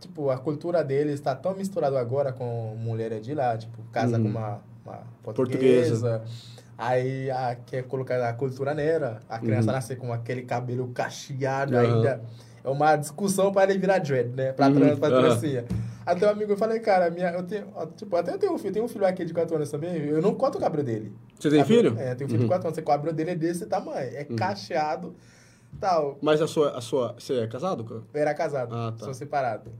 [0.00, 4.22] Tipo, a cultura deles está tão misturada agora com mulheres de lá, tipo, casa Uhum.
[4.24, 5.90] com uma, uma Portuguesa.
[5.90, 6.22] portuguesa.
[6.78, 9.74] Aí a, quer colocar a cultura negra, a criança Uhum.
[9.74, 12.20] nasce com aquele cabelo cacheado ainda.
[12.64, 14.52] É uma discussão para ele virar dread, né?
[14.52, 14.74] Pra Uhum.
[14.74, 15.20] trans, pra Aham.
[15.28, 15.64] trancinha.
[16.06, 18.72] Até um amigo, eu falei, cara, minha, eu tenho, tipo, até eu tenho um filho,
[18.72, 21.12] tenho um filho aqui de 4 anos também, eu não corto o cabelo dele.
[21.38, 21.96] Você tem filho?
[21.98, 22.46] É, tenho um filho Uhum.
[22.46, 24.36] de 4 anos, o cabelo dele é desse tamanho, é Uhum.
[24.36, 25.14] cacheado,
[25.80, 26.18] tal.
[26.20, 27.14] Mas a sua, a sua...
[27.18, 27.84] Você é casado?
[27.84, 28.00] cara?
[28.14, 29.04] Eu era casado, Ah, tá.
[29.04, 29.70] sou separado.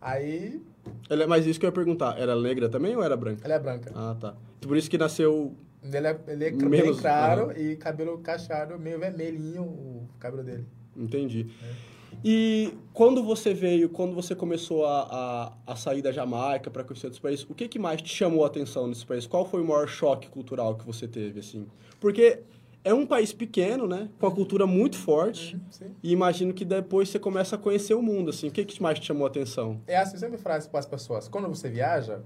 [0.00, 0.60] Aí,
[1.08, 3.40] Ela, mas isso que eu ia perguntar, era negra também ou era branca?
[3.44, 3.90] ela é branca.
[3.94, 4.34] Ah, tá.
[4.60, 5.54] Por isso que nasceu.
[5.82, 7.58] Ele é, ele é Menos- bem claro aham.
[7.58, 10.66] e cabelo cacheado, meio vermelhinho o cabelo dele.
[10.96, 11.50] Entendi.
[11.62, 11.93] É.
[12.22, 17.06] E quando você veio, quando você começou a, a, a sair da Jamaica para conhecer
[17.06, 19.26] outros países, o que, que mais te chamou a atenção nesse país?
[19.26, 21.66] Qual foi o maior choque cultural que você teve, assim?
[21.98, 22.40] Porque
[22.84, 24.10] é um país pequeno, né?
[24.20, 25.56] Com a cultura muito forte.
[25.80, 25.90] Uhum.
[26.02, 28.48] E imagino que depois você começa a conhecer o mundo, assim.
[28.48, 29.80] O que, que mais te chamou a atenção?
[29.86, 31.26] É assim, eu sempre frase para as pessoas.
[31.26, 32.20] Quando você viaja,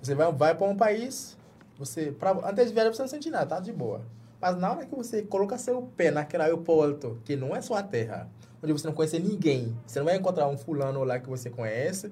[0.00, 1.36] você vai, vai para um país,
[1.78, 4.00] você pra, antes de viajar você não sente nada, tá de boa.
[4.40, 8.30] Mas na hora que você coloca seu pé naquele aeroporto, que não é sua terra,
[8.64, 12.10] onde você não conhece ninguém, você não vai encontrar um fulano lá que você conhece,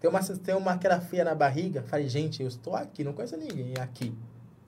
[0.00, 3.36] tem uma, tem uma aquela feia na barriga, falei, gente, eu estou aqui, não conheço
[3.36, 4.14] ninguém aqui.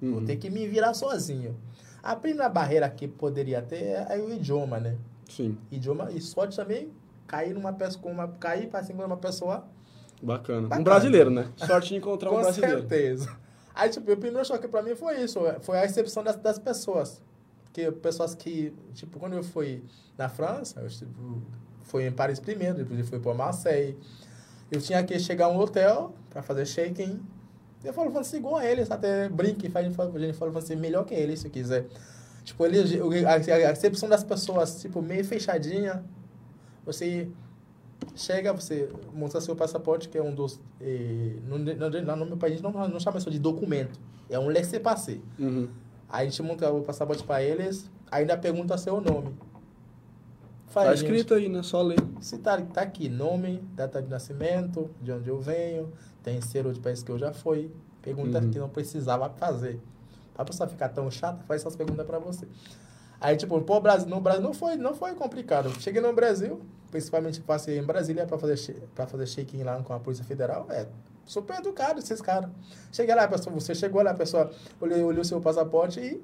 [0.03, 0.27] Vou Uhum.
[0.27, 1.57] ter que me virar sozinho.
[2.03, 4.97] A primeira barreira que poderia ter é o idioma, né?
[5.29, 6.91] Sim, Idioma e sorte também
[7.27, 9.65] cair numa pessoa, com uma, cair para cima de uma pessoa
[10.23, 10.67] bacana.
[10.67, 10.85] Um Bacana.
[10.85, 11.49] brasileiro, né?
[11.57, 12.79] Sorte de encontrar um Com brasileiro.
[12.81, 13.37] certeza.
[13.75, 17.21] Aí, tipo, o primeiro choque pra mim foi isso, foi a excepção das, das pessoas.
[17.77, 19.83] Porque pessoas que, tipo, quando eu fui
[20.17, 21.43] na França, eu tipo,
[21.83, 23.99] fui em Paris primeiro, depois fui para Marseille.
[24.73, 27.21] Eu tinha que chegar a um hotel para fazer check-in.
[27.85, 30.75] Eu falo assim, igual a eles, até brinque, a gente fala, a gente fala assim,
[30.75, 31.87] melhor que ele, se quiser.
[32.45, 32.79] Tipo, ele,
[33.27, 36.03] a, a recepção das pessoas, tipo, meio fechadinha.
[36.87, 37.29] Você
[38.15, 40.59] chega, você mostra seu passaporte, que é um dos...
[40.81, 44.01] Eh, no, no, no meu país não, não chama isso de documento,
[44.31, 45.21] é um laissez-passer.
[45.39, 45.69] Uhum.
[46.09, 49.35] Aí a gente monta o passaporte para eles, ainda pergunta seu nome.
[50.69, 51.63] Fala, Tá gente, escrito aí, né?
[51.63, 51.99] Só ler.
[52.21, 55.93] se tá, tá aqui, nome, data de nascimento, de onde eu venho,
[56.23, 57.71] tem selo de país que eu já fui.
[58.03, 58.51] Pergunta Uhum.
[58.51, 59.81] que não precisava fazer.
[60.35, 62.47] Pra pessoa ficar tão chata, faz essas perguntas pra você.
[63.21, 65.71] Aí, tipo, pô, Brasil, no Brasil não foi, não foi complicado.
[65.81, 68.57] Cheguei no Brasil, principalmente passei em Brasília pra fazer,
[68.95, 70.67] pra fazer check-in lá com a Polícia Federal.
[70.69, 70.87] É
[71.27, 72.49] super educado esses caras.
[72.93, 74.51] Cheguei lá, a pessoa, você chegou lá, a pessoa
[74.81, 76.23] olhou, olhou seu passaporte e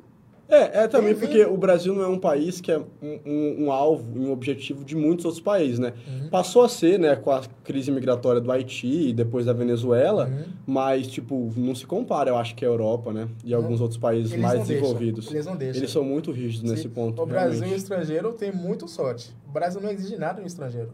[0.48, 2.84] É, é também porque o Brasil não é um país que é um,
[3.24, 5.94] um, um alvo, um objetivo de muitos outros países, né?
[6.06, 6.28] Uhum.
[6.28, 10.44] Passou a ser, né, com a crise migratória do Haiti e depois da Venezuela, uhum.
[10.66, 13.28] mas, tipo, não se compara, eu acho que a Europa, né?
[13.44, 15.30] E alguns outros países Eles mais desenvolvidos.
[15.30, 15.80] Eles não deixam.
[15.80, 16.76] Eles são muito rígidos Sim.
[16.76, 17.22] nesse ponto.
[17.22, 19.34] O Brasil e o estrangeiro tem muito sorte.
[19.48, 20.92] O Brasil não exige nada no estrangeiro.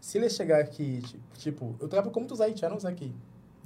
[0.00, 1.02] Se ele chegar aqui,
[1.38, 3.12] tipo, eu trabalho com muitos haitianos aqui.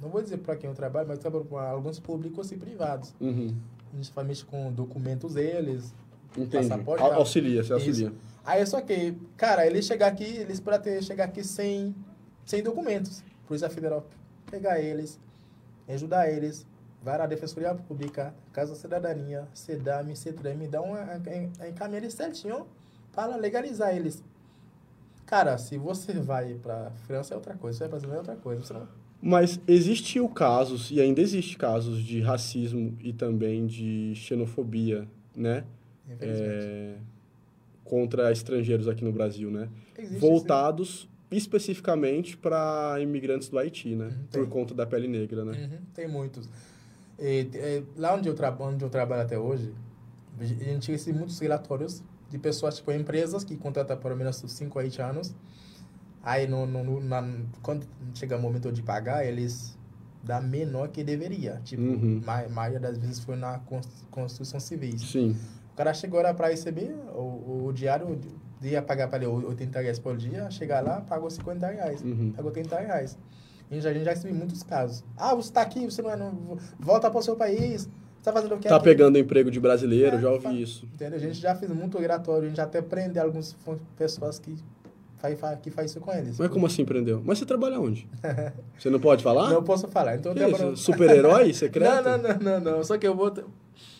[0.03, 3.13] Não vou dizer para quem eu trabalho, mas eu trabalho com alguns públicos e privados.
[3.21, 3.55] Uhum.
[3.93, 5.93] A gente faz mexer com documentos deles,
[6.37, 6.67] Entendi.
[6.67, 7.01] passaporte.
[7.01, 8.07] Auxilia, você auxilia.
[8.07, 8.15] Isso.
[8.45, 11.95] Aí só que, cara, ele chegar aqui, eles podem ter chegar aqui sem,
[12.45, 13.23] sem documentos.
[13.47, 14.05] Polícia Federal
[14.51, 15.17] pegar eles,
[15.87, 16.67] ajudar eles,
[17.01, 20.99] vai na Defensoria Pública, Casa Cidadania, CEDAM, CETREM, dá uma
[21.69, 22.67] encaminha eles certinho
[23.13, 24.21] para legalizar eles.
[25.25, 28.63] Cara, se você vai para França é outra coisa, você vai para é outra coisa.
[28.63, 29.02] Você não...
[29.25, 35.63] Mas existiu casos, e ainda existe casos, de racismo e também de xenofobia, né?
[36.19, 36.95] É,
[37.85, 39.69] contra estrangeiros aqui no Brasil, né?
[39.97, 41.37] Existe, Voltados sim.
[41.37, 44.07] especificamente para imigrantes do Haiti, né?
[44.07, 45.53] Uhum, Por conta da pele negra, né?
[45.71, 46.49] Uhum, tem muitos.
[47.17, 49.73] E, e, lá onde eu, onde eu trabalho até hoje,
[50.37, 55.33] a gente recebe muitos relatórios de pessoas, tipo, empresas que contratam pelo menos 5 haitianos.
[56.23, 57.21] Aí, no, no, na,
[57.61, 59.77] quando chega o momento de pagar, eles
[60.23, 61.59] dão menor que deveria.
[61.65, 62.21] Tipo, uhum.
[62.25, 63.59] a maioria das vezes foi na
[64.09, 64.97] construção civil.
[64.97, 65.35] Sim.
[65.73, 68.17] O cara chegou lá para receber o, o diário,
[68.61, 72.01] ia pagar para ele 80 reais por dia, chegar lá, pagou 50 reais.
[72.01, 72.31] Uhum.
[72.33, 73.17] Pagou 30 reais.
[73.69, 75.03] A gente, a gente já recebeu muitos casos.
[75.17, 76.15] Ah, você está aqui, você não é.
[76.15, 77.89] Não, volta para o seu país
[78.23, 78.85] tá fazendo o que Tá aqui?
[78.85, 80.87] pegando emprego de brasileiro, é, já ouvi isso.
[80.93, 81.17] Entendeu?
[81.17, 83.55] A gente já fez muito relatório, a gente já até prende algumas
[83.97, 84.55] pessoas que
[85.37, 86.37] faz, que faz isso com eles.
[86.37, 87.21] Mas como assim prendeu?
[87.23, 88.07] Mas você trabalha onde?
[88.77, 89.49] você não pode falar?
[89.49, 90.15] Não posso falar.
[90.15, 90.75] Então trabalho...
[90.75, 92.03] Super-herói secreto?
[92.03, 92.83] não, não, não, não, não.
[92.83, 93.33] Só que eu vou...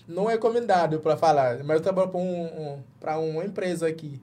[0.05, 4.19] Não é recomendado para falar, mas eu trabalho para um, um, pra uma empresa aqui.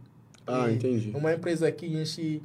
[0.46, 1.10] Ah, e entendi.
[1.14, 2.42] Uma empresa aqui, a gente...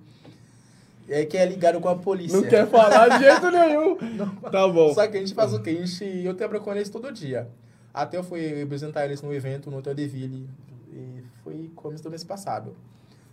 [1.08, 2.40] É que é ligado com a polícia.
[2.40, 3.98] Não quer falar de jeito nenhum.
[4.18, 4.94] Não, tá bom.
[4.94, 5.70] Só que a gente faz o quê?
[5.70, 7.48] A gente, eu trabalho com eles todo dia.
[7.94, 10.50] Até eu fui representar eles no evento no Hotel de Ville.
[10.92, 12.76] E foi começo do mês passado.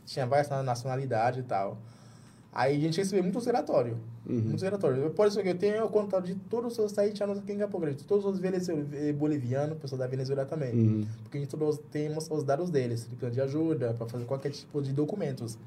[0.05, 1.79] Tinha várias nacionalidades e tal.
[2.53, 3.97] Aí a gente recebeu muitos relatórios.
[4.27, 4.41] Uhum.
[4.41, 5.13] Muitos relatórios.
[5.15, 8.05] Por isso que eu tenho o contato de todos os haitianos aqui em Campo Grande.
[8.05, 10.75] Todos os eh, bolivianos, pessoas da Venezuela também.
[10.75, 11.07] Uhum.
[11.23, 13.05] Porque a gente todos temos os dados deles.
[13.05, 15.59] Precisam de ajuda para fazer qualquer tipo de documentos.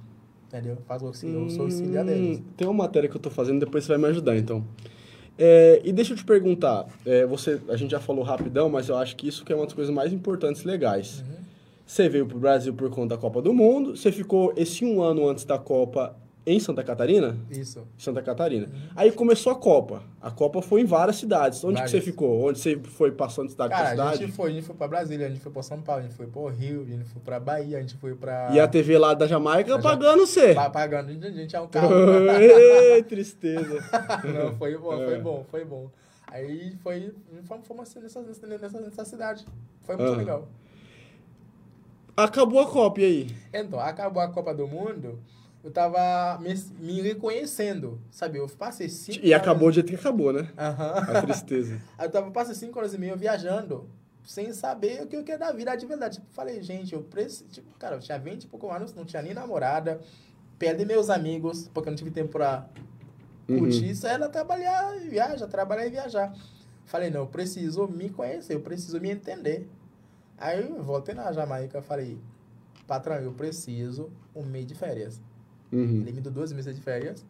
[0.47, 0.77] Entendeu?
[0.87, 2.41] Faz o auxílio, hum, eu sou auxiliar deles.
[2.55, 4.63] Tem uma matéria que eu tô fazendo, depois você vai me ajudar, então.
[5.37, 8.95] É, e deixa eu te perguntar, é, você, a gente já falou rapidão, mas eu
[8.95, 11.21] acho que isso que é uma das coisas mais importantes e legais.
[11.21, 11.44] Uhum.
[11.85, 15.01] Você veio para o Brasil por conta da Copa do Mundo, você ficou esse um
[15.01, 16.15] ano antes da Copa
[16.45, 17.37] em Santa Catarina?
[17.49, 17.87] Isso.
[17.97, 18.67] Santa Catarina.
[18.67, 18.89] Uhum.
[18.95, 20.03] Aí começou a Copa.
[20.21, 21.63] A Copa foi em várias cidades.
[21.63, 21.91] Onde várias.
[21.91, 22.47] que você ficou?
[22.47, 24.13] Onde você foi passando cidade Cara, cidade?
[24.13, 26.03] a gente foi, a gente foi para Brasília, a gente foi para São Paulo, a
[26.03, 28.67] gente foi para Rio, a gente foi para Bahia, a gente foi para E a
[28.67, 30.53] TV lá da Jamaica da pagando você.
[30.53, 31.93] Pagando, a gente é um carro.
[32.29, 33.83] Ei, tristeza.
[34.23, 35.19] Não, foi bom, foi é.
[35.19, 35.89] bom, foi bom.
[36.27, 37.13] Aí foi,
[37.63, 39.45] fomos nessa, nessa, nessa cidade.
[39.81, 40.47] Foi muito legal.
[42.15, 43.35] Acabou a Copa, e aí?
[43.53, 45.19] Então, acabou a Copa do Mundo
[45.65, 48.37] eu tava me, me reconhecendo, sabe?
[48.37, 50.41] Eu passei cinco E acabou o jeito que acabou, né?
[50.41, 51.17] Uhum.
[51.17, 51.81] A tristeza.
[51.99, 53.89] eu tava, passei cinco horas e meia viajando,
[54.23, 56.17] sem saber o que eu queria da vida de verdade.
[56.17, 57.45] Tipo, falei, gente, eu preciso...
[57.49, 59.99] Tipo, cara, eu tinha 20 e pouco anos, não tinha nem namorada,
[60.59, 62.69] perdi meus amigos, porque eu não tive tempo pra
[63.47, 63.85] curtir.
[63.85, 63.89] Uhum.
[63.89, 66.31] Isso era trabalhar e viajar, trabalhar e viajar.
[66.85, 69.67] Falei, não, eu preciso me conhecer, eu preciso me entender.
[70.37, 72.17] Aí eu voltei na Jamaica, falei,
[72.87, 75.21] patrão, eu preciso um mês de férias.
[75.71, 76.01] Uhum.
[76.01, 77.25] Ele me deu duas meses de férias.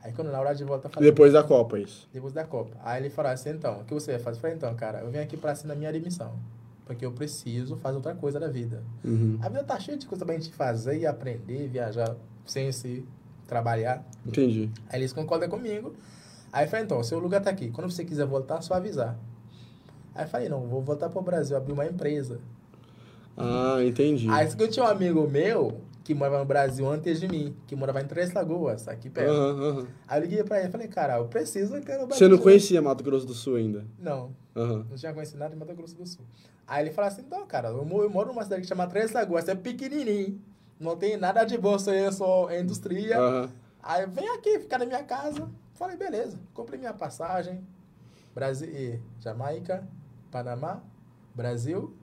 [0.00, 0.88] Aí quando na hora de volta...
[0.88, 2.08] Falei, depois da Copa, isso?
[2.12, 2.76] Depois da Copa.
[2.84, 4.36] Aí ele falou assim, então, o que você vai fazer?
[4.36, 6.38] Eu falei, então, cara, eu venho aqui pra assinar minha demissão.
[6.86, 8.82] Porque eu preciso fazer outra coisa da vida.
[9.04, 9.38] Uhum.
[9.42, 12.16] A vida tá cheia de coisa pra gente fazer e aprender, viajar
[12.46, 13.04] sem se
[13.46, 14.06] trabalhar.
[14.24, 14.70] Entendi.
[14.88, 15.94] Aí eles concordam comigo.
[16.52, 17.70] Aí eu falei, então, seu lugar tá aqui.
[17.70, 19.18] Quando você quiser voltar, só avisar.
[20.18, 22.40] Aí falei, não, vou voltar pro Brasil, abrir uma empresa.
[23.36, 24.28] Ah, entendi.
[24.28, 28.00] Aí eu tinha um amigo meu que morava no Brasil antes de mim, que morava
[28.00, 29.30] em Três Lagoas, aqui perto.
[29.30, 29.86] Uhum, uhum.
[30.08, 32.16] Aí eu liguei pra ele e falei, cara, eu preciso aqui no Brasil.
[32.16, 33.84] Você não conhecia Mato Grosso do Sul ainda?
[33.96, 34.34] Não.
[34.56, 34.86] Uhum.
[34.90, 36.24] Não tinha conhecido nada de Mato Grosso do Sul.
[36.66, 39.54] Aí ele falou assim, então, cara, eu moro numa cidade que chama Três Lagoas, é
[39.54, 40.40] pequenininho,
[40.80, 43.20] não tem nada de bolsa, é só indústria.
[43.20, 43.48] Uhum.
[43.80, 45.48] Aí vem aqui, ficar na minha casa.
[45.74, 47.60] Falei, beleza, comprei minha passagem,
[48.34, 49.86] Brasil, Jamaica,
[50.30, 50.82] Panamá,
[51.34, 51.94] Brasil,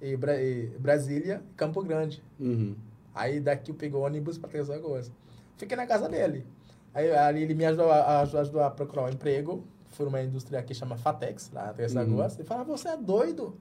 [0.00, 2.22] e, Bra e Brasília, Campo Grande.
[2.38, 2.76] Uhum.
[3.14, 5.10] Aí daqui eu peguei o ônibus para Três Lagoas.
[5.56, 6.46] Fiquei na casa dele.
[6.92, 9.64] Aí ali ele me ajudou a, ajudou a procurar um emprego.
[9.90, 12.00] Fui numa indústria que chama Fatex, lá em Três uhum.
[12.00, 12.34] Lagoas.
[12.34, 13.56] Ele falou, você é doido?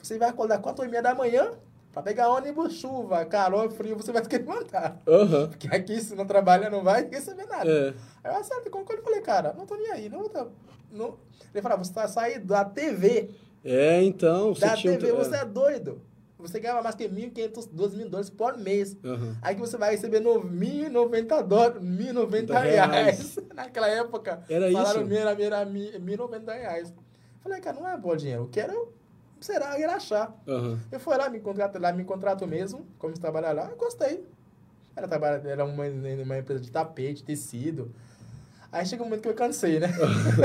[0.00, 1.52] Você vai acordar 4 e meia da manhã
[1.96, 5.00] pra pegar ônibus, chuva, calor, frio, você vai ter que levantar.
[5.08, 5.48] Aham.
[5.48, 7.70] Porque aqui, se não trabalha, não vai receber nada.
[7.70, 7.94] É.
[8.22, 10.46] Aí eu acertei com ele e falei, cara, não tô nem aí, não, tá,
[10.92, 11.14] não.
[11.54, 13.30] Ele falou, você tá saindo da TV,
[13.64, 14.76] É, então, você da.
[14.76, 16.02] TV, um- você é doido.
[16.38, 18.94] Você ganhava mais que 1.500, 2 mil dólares por mês.
[19.02, 19.34] Aham.
[19.40, 23.38] Aí que você vai receber no 1.090 dólares, 1.090 Reais.
[23.56, 25.14] Naquela época, Era salário isso?
[25.16, 26.92] era 1.090 reais.
[27.40, 28.92] Falei, cara, não é bom dinheiro, eu quero,
[29.46, 30.34] será, relaxar.
[30.46, 30.78] Aham.
[30.90, 34.26] Eu fui lá, me contrato lá, me contrato mesmo, como trabalhar lá, eu gostei.
[34.94, 37.94] Era, trabalhar, era uma, uma empresa de tapete, tecido.
[38.72, 39.88] Aí chega um momento que eu cansei, né?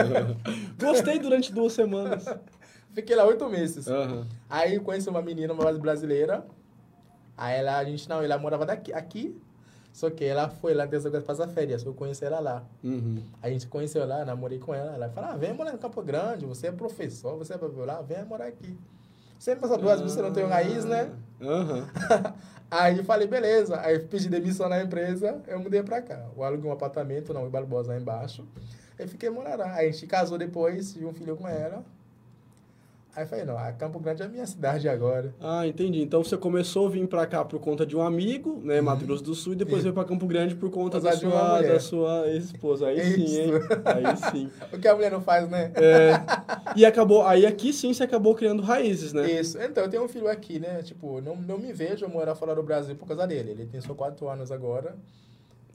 [0.80, 2.26] Gostei durante duas semanas.
[2.94, 3.88] Fiquei lá oito meses.
[3.88, 4.28] Aham.
[4.50, 6.46] Aí eu conheci uma menina, uma brasileira.
[7.38, 9.36] Aí ela, a gente, não, ela morava daqui, aqui.
[9.94, 11.84] Só que ela foi lá desde agora passar férias.
[11.84, 12.64] Eu conheci ela lá.
[12.84, 13.22] Uhum.
[13.42, 14.94] A gente conheceu lá, namorei com ela.
[14.94, 18.24] Ela falou, ah, vem morar no Campo Grande, você é professor, você é lá, vem
[18.26, 18.78] morar aqui.
[19.38, 21.12] Sempre passa duas, você não tem raiz, né?
[21.42, 21.88] Aham.
[22.70, 23.82] Aí eu falei, beleza.
[23.82, 26.30] Aí pedi demissão na empresa, eu mudei pra cá.
[26.38, 28.48] Eu aluguei um apartamento na Rui Barbosa, lá embaixo.
[28.98, 29.74] Aí fiquei morando lá.
[29.74, 31.84] Aí a gente casou depois, tive um filho com ela.
[33.14, 35.36] Aí eu falei, não, a Campo Grande é a minha cidade agora.
[35.42, 36.02] Ah, entendi.
[36.02, 39.24] Então você começou a vir pra cá por conta de um amigo, né, Mato Grosso
[39.24, 39.84] do Sul, e depois Isso.
[39.84, 42.88] veio pra Campo Grande por conta da sua, da sua ex-esposa.
[42.88, 43.40] Aí sim, Isso.
[43.40, 43.52] hein?
[43.84, 44.52] Aí sim.
[44.72, 45.74] O que a mulher não faz, né?
[45.76, 46.14] É,
[46.74, 49.30] e acabou, aí aqui sim você acabou criando raízes, né?
[49.30, 49.62] Isso.
[49.62, 50.82] Então, eu tenho um filho aqui, né?
[50.82, 53.52] Tipo, não, não me vejo morar fora do Brasil por causa dele.
[53.52, 54.96] Ele tem só quatro anos agora.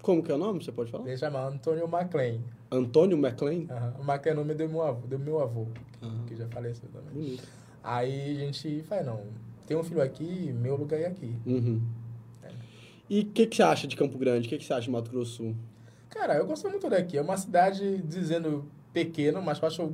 [0.06, 0.62] Como que é o nome?
[0.62, 1.04] Você pode falar?
[1.04, 2.38] Ele chama Antônio McLean.
[2.70, 3.66] Antônio McLean?
[3.68, 3.94] Aham.
[3.98, 5.66] O é o nome do meu avô, do meu avô
[6.00, 6.24] Aham.
[6.28, 7.12] que já faleceu também.
[7.12, 7.42] Bonito.
[7.82, 9.24] Aí a gente fala, não,
[9.66, 11.36] tem um filho aqui, meu lugar é aqui.
[11.44, 11.82] Uhum.
[13.10, 14.46] E o que, que você acha de Campo Grande?
[14.46, 15.56] O que, que você acha de Mato Grosso Sul?
[16.08, 17.18] Cara, eu gosto muito daqui.
[17.18, 19.92] É uma cidade, dizendo pequeno, mas eu acho,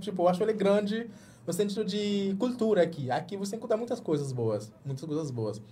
[0.00, 1.08] tipo, eu acho ele grande
[1.46, 3.10] no sentido de cultura aqui.
[3.10, 5.62] Aqui você encontra muitas coisas boas, muitas coisas boas.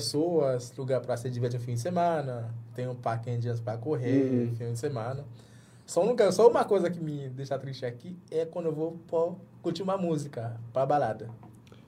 [0.00, 3.76] Pessoas, lugar para se divertir no fim de semana, tem um parque em dias para
[3.76, 4.44] correr Uhum.
[4.50, 5.24] no fim de semana.
[5.84, 9.00] Só, um lugar, só uma coisa que me deixa triste aqui é quando eu vou
[9.08, 11.28] pô, curtir uma música pra balada.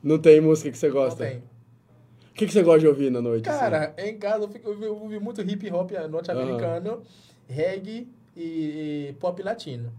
[0.02, 1.24] Não tem música que você Não gosta?
[1.24, 1.38] tem.
[1.38, 3.48] O que, que você gosta de ouvir na noite?
[3.48, 3.56] assim?
[3.60, 7.02] Cara, em casa eu, fico, eu ouvi- muito hip hop norte-americano,
[7.46, 9.92] reggae e, e pop latino.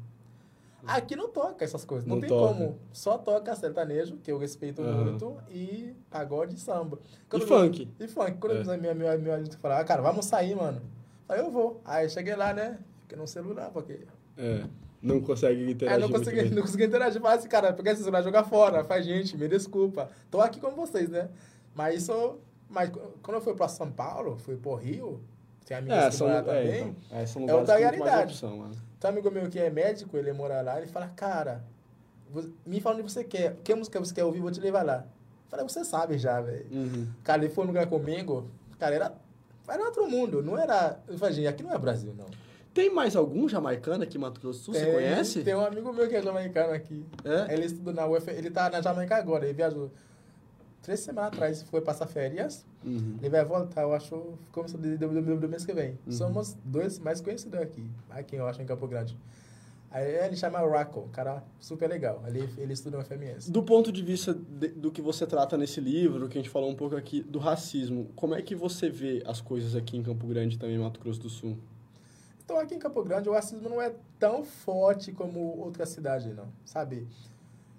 [0.86, 2.53] Aqui não toca essas coisas, não, Não tem toca.
[2.53, 2.77] como.
[2.91, 5.03] Só toca sertanejo, que eu respeito Aham.
[5.03, 6.99] muito, e pagode e samba.
[7.34, 7.89] E funk?
[7.99, 8.38] E funk.
[8.38, 8.75] Quando É.
[8.75, 10.81] eu minha, minha, minha amiga falava, ah, cara, vamos sair, mano.
[11.29, 11.81] Aí eu vou.
[11.86, 12.77] Aí eu cheguei lá, né?
[13.01, 14.01] Fiquei no celular, porque.
[14.38, 14.65] É,
[15.01, 17.21] não consegue interagir não muito consegui, não consegui interagir.
[17.21, 18.84] Falei assim, cara, pegar esse celular e jogar fora.
[18.84, 20.09] Faz, gente, me desculpa.
[20.29, 21.29] Tô aqui com vocês, né?
[21.73, 22.39] Mas isso.
[22.69, 22.89] Mas
[23.21, 25.21] quando eu fui pra São Paulo, fui pro Rio,
[25.65, 26.81] tem amigos É, que são, é, também.
[26.81, 28.34] então, é, são é outra realidade.
[28.34, 28.71] opção, né?
[29.04, 31.62] Tem um amigo meu que é médico, ele mora lá, ele fala, cara,
[32.66, 33.58] me fala onde você quer.
[33.62, 35.06] Que música você quer ouvir, vou te levar lá.
[35.43, 36.66] Eu falei, você sabe já, velho.
[36.72, 37.08] Uhum.
[37.22, 38.49] Cara, ele foi no lugar comigo,
[38.80, 39.14] cara, era,
[39.68, 40.97] era outro mundo, não era...
[41.06, 42.28] Eu falei, gente, aqui não é Brasil, não.
[42.74, 44.74] Tem mais algum jamaicano aqui em Mato Grosso Sul?
[44.74, 45.43] Você Tem- conhece?
[45.43, 47.06] Tem um amigo meu que é jamaicano aqui.
[47.26, 47.54] É?
[47.54, 49.91] Ele estuda na UF, ele tá na Jamaica agora, ele viajou
[50.84, 52.63] três semanas atrás, foi passar férias.
[52.86, 53.17] Uhum.
[53.19, 55.97] Ele vai voltar, eu acho, começo do, do, do, do mês que vem.
[56.05, 56.11] Uhum.
[56.11, 59.17] Somos dois mais conhecidos aqui, aqui eu acho, em Campo Grande.
[59.89, 62.23] Aí ele chama Racco, cara super legal.
[62.27, 63.51] Ele, ele estuda no FMS.
[63.51, 66.69] Do ponto de vista de- do que você trata nesse livro, que a gente falou
[66.69, 70.25] um pouco aqui, do racismo, como é que você vê as coisas aqui em Campo
[70.25, 71.57] Grande também em Mato Grosso do Sul?
[72.43, 76.47] Então aqui em Campo Grande o racismo não é tão forte como outra cidade, não,
[76.65, 77.07] sabe?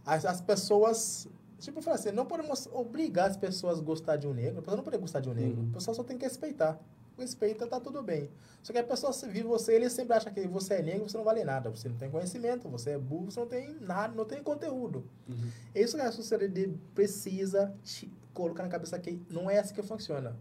[0.07, 1.29] As, as pessoas,
[1.59, 4.63] tipo, eu falo assim, não podemos obrigar as pessoas a gostar de um negro, a
[4.63, 5.69] pessoa não pode gostar de um negro, Uhum.
[5.71, 6.79] a pessoa só tem que respeitar.
[7.17, 8.29] Respeita, tá tudo bem.
[8.61, 11.25] Só que a pessoa vive você, ele sempre acha que você é negro, você não
[11.25, 14.43] vale nada, você não tem conhecimento, você é burro, você não tem nada, não tem
[14.43, 15.05] conteúdo.
[15.29, 15.49] Uhum.
[15.75, 19.83] É isso que a sociedade precisa te colocar na cabeça que não é assim que
[19.83, 20.37] funciona.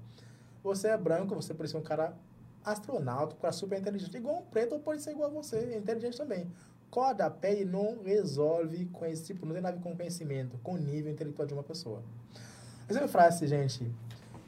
[0.64, 2.18] Você é branco, você precisa ser um cara
[2.66, 4.16] astronauta, um cara super inteligente.
[4.18, 6.50] Igual um preto pode ser igual a você, inteligente também.
[6.94, 10.60] Cor da pele não resolve com esse tipo, não tem nada a ver com conhecimento,
[10.62, 12.04] com o nível intelectual de uma pessoa.
[12.88, 13.92] Mas eu falo assim, gente,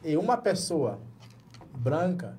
[0.04, 1.00] e uma pessoa
[1.76, 2.38] branca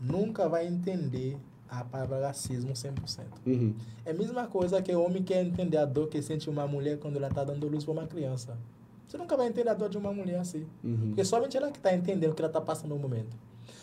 [0.00, 1.36] nunca vai entender
[1.68, 3.24] a palavra racismo 100%.
[3.44, 3.74] Uhum.
[4.06, 7.00] É a mesma coisa que o homem quer entender a dor que sente uma mulher
[7.00, 8.56] quando ela está dando luz para uma criança.
[9.08, 10.64] Você nunca vai entender a dor de uma mulher assim.
[10.84, 11.08] Uhum.
[11.08, 13.36] Porque somente ela que está entendendo o que ela está passando no momento.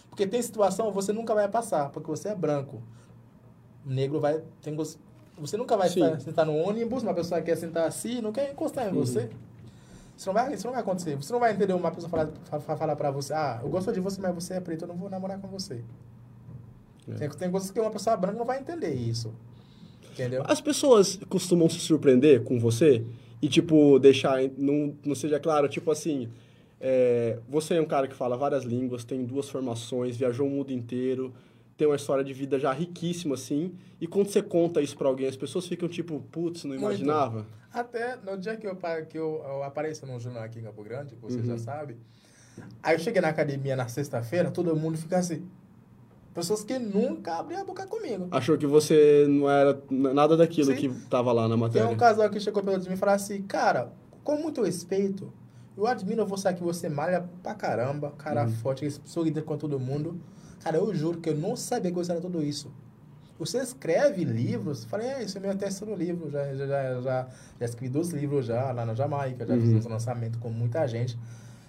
[0.10, 2.82] Porque tem situação que você nunca vai passar, porque você é branco.
[3.86, 4.42] O negro vai.
[4.62, 4.74] Tem,
[5.40, 8.86] você nunca vai estar, sentar no ônibus, uma pessoa quer sentar assim, não quer encostar
[8.88, 9.06] em Uhum.
[9.06, 9.30] você.
[10.18, 11.16] Isso não, vai, isso não vai acontecer.
[11.16, 13.92] Você não vai entender uma pessoa falar, fa- fa- falar pra você, ah, eu gosto
[13.92, 15.84] de você, mas você é preto, eu não vou namorar com você.
[17.10, 17.14] É.
[17.14, 19.32] Tem, tem coisas que uma pessoa branca não vai entender isso.
[20.12, 20.44] Entendeu?
[20.48, 23.06] As pessoas costumam se surpreender com você
[23.40, 26.28] E, tipo, deixar, não, não seja claro, tipo assim,
[26.82, 30.74] é, você é um cara que fala várias línguas, tem duas formações, viajou o mundo
[30.74, 31.32] inteiro,
[31.78, 35.28] tem uma história de vida já riquíssima, assim, e quando você conta isso para alguém,
[35.28, 37.36] as pessoas ficam tipo, putz, não imaginava?
[37.36, 37.58] Muito.
[37.72, 38.76] Até no dia que eu,
[39.08, 41.46] que eu, eu apareço num jornal aqui em Campo Grande, que você uhum.
[41.46, 41.98] já sabe,
[42.82, 45.48] aí eu cheguei na academia na sexta-feira, todo mundo fica assim,
[46.38, 48.28] Pessoas que nunca abriam a boca comigo.
[48.30, 50.76] Achou que você não era nada daquilo Sim.
[50.76, 51.88] que estava lá na matéria.
[51.88, 53.92] Tem um casal que chegou perto de mim e falou assim, cara,
[54.24, 55.34] com muito respeito,
[55.76, 58.52] eu admiro você que você malha pra caramba, cara uhum.
[58.52, 60.22] forte, sorrida com todo mundo.
[60.68, 62.70] Cara, eu juro que eu não sabia que você era tudo isso.
[63.40, 64.84] Você escreve livros?
[64.84, 66.30] Falei, é, isso é meu terceiro livro.
[66.30, 69.62] Já, já, já, já, já escrevi dois livros já lá na Jamaica, já uhum.
[69.62, 71.18] fiz um lançamento com muita gente.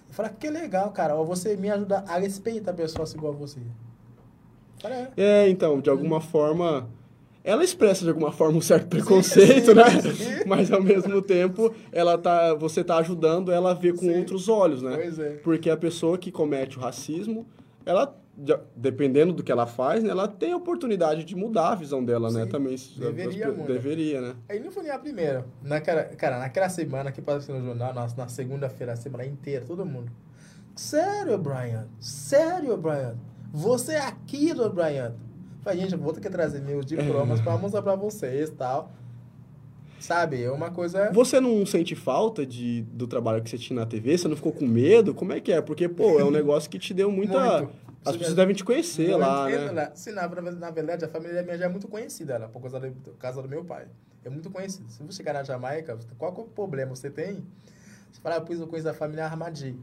[0.09, 1.15] Eu falei, que legal, cara.
[1.15, 3.61] Você me ajuda a respeitar pessoas igual a você.
[5.15, 6.89] É, então, de alguma forma,
[7.41, 10.01] ela expressa de alguma forma um certo preconceito, sim, sim, né?
[10.13, 10.43] Sim.
[10.45, 14.81] Mas ao mesmo tempo, ela tá, você tá ajudando ela a ver com outros olhos,
[14.81, 14.93] né?
[14.93, 15.29] Pois é.
[15.41, 17.47] Porque a pessoa que comete o racismo,
[17.85, 18.18] ela
[18.75, 22.31] dependendo do que ela faz, né, ela tem a oportunidade de mudar a visão dela,
[22.31, 22.45] né?
[22.45, 24.35] Também deveria, deveria, né?
[24.47, 25.45] Aí não foi nem a primeira.
[25.61, 29.85] Naquela, cara, naquela semana que passou no jornal, na, na segunda-feira, a semana inteira, todo
[29.85, 30.11] mundo.
[30.75, 31.87] Sério, Brian?
[31.99, 33.17] Sério, Brian?
[33.51, 35.13] Você é aquilo, Brian.
[35.61, 38.91] Falei, gente, eu vou ter que trazer meus diplomas para mostrar para vocês e tal.
[39.99, 41.11] Sabe, é uma coisa...
[41.11, 44.17] Você não sente falta de, do trabalho que você tinha na TV?
[44.17, 45.13] Você não ficou com medo?
[45.13, 45.61] Como é que é?
[45.61, 47.69] Porque, pô, é um negócio que te deu muita...
[48.05, 49.71] As pessoas devem te conhecer lá, né?
[49.71, 52.89] Na, na verdade, a família minha já é muito conhecida lá, por causa da
[53.19, 53.87] casa do meu pai.
[54.23, 54.89] É muito conhecida.
[54.89, 57.45] Se você chegar na Jamaica, qual é o problema você tem?
[58.11, 59.77] Você fala, ah, eu pus uma coisa da família Armadi.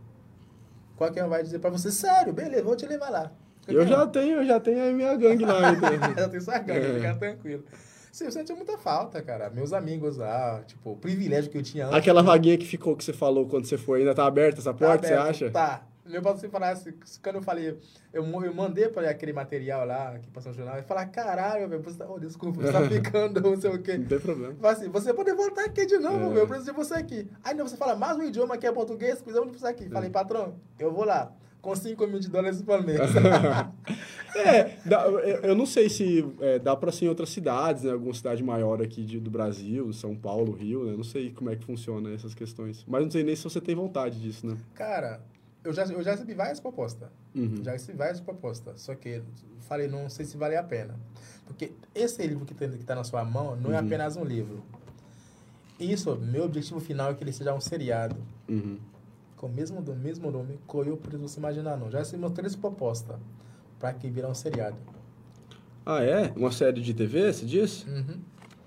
[0.97, 3.33] Qualquer um vai dizer pra você, sério, beleza, vou te levar lá.
[3.69, 5.73] Eu já tenho, eu já tenho a minha gangue lá.
[5.73, 6.15] Então.
[6.17, 6.95] já tenho sua gangue, é.
[6.95, 7.65] fica tranquilo.
[8.13, 9.51] Sim, eu senti muita falta, cara.
[9.51, 11.99] Meus amigos lá, tipo, o privilégio que eu tinha antes.
[11.99, 15.07] Aquela vaguinha que ficou, que você falou quando você foi, ainda tá aberta essa porta,
[15.07, 15.51] tá aberto, você acha?
[15.51, 15.87] Tá.
[16.09, 17.79] Meu pai se falasse, quando eu falei,
[18.13, 21.83] eu, eu mandei para aquele material lá, que passou no jornal, e falar, caralho, velho,
[21.83, 23.99] você tá, oh, desculpa, você tá ficando, não sei o quê.
[23.99, 24.55] Não tem problema.
[24.55, 26.41] Fala assim, você pode voltar aqui de novo, é.
[26.41, 27.29] eu preciso de você aqui.
[27.43, 29.85] Aí não, você fala, mais um idioma que é português, precisamos de você aqui.
[29.85, 29.89] É.
[29.89, 31.33] Falei, patrão, eu vou lá
[31.67, 33.01] com 5 mil de dólares por mês.
[34.37, 35.05] é, dá,
[35.43, 37.91] eu não sei se é, dá para ser em outras cidades, né?
[37.91, 40.95] Alguma cidade maior aqui de, do Brasil, São Paulo, Rio, né?
[40.97, 42.85] Não sei como é que funciona essas questões.
[42.87, 44.57] Mas não sei nem se você tem vontade disso, né?
[44.75, 45.21] Cara,
[45.67, 47.09] eu já, eu já recebi várias propostas.
[47.35, 47.63] Uhum.
[47.63, 48.81] Já recebi várias propostas.
[48.81, 49.23] Só que
[49.61, 50.95] falei, não sei se vale a pena.
[51.47, 53.75] Porque esse livro que está na sua mão não é uhum.
[53.75, 54.63] é apenas um livro.
[55.79, 58.17] Isso, meu objetivo final é que ele seja um seriado.
[58.49, 58.79] Uhum
[59.37, 61.91] com o mesmo, do mesmo nome, Coyo por você imaginar não.
[61.91, 63.17] Já recebemos três propostas
[63.79, 64.77] para que virar um seriado.
[65.85, 66.33] Ah, é?
[66.35, 67.89] Uma série de TV, você disse?
[67.89, 68.19] Uhum.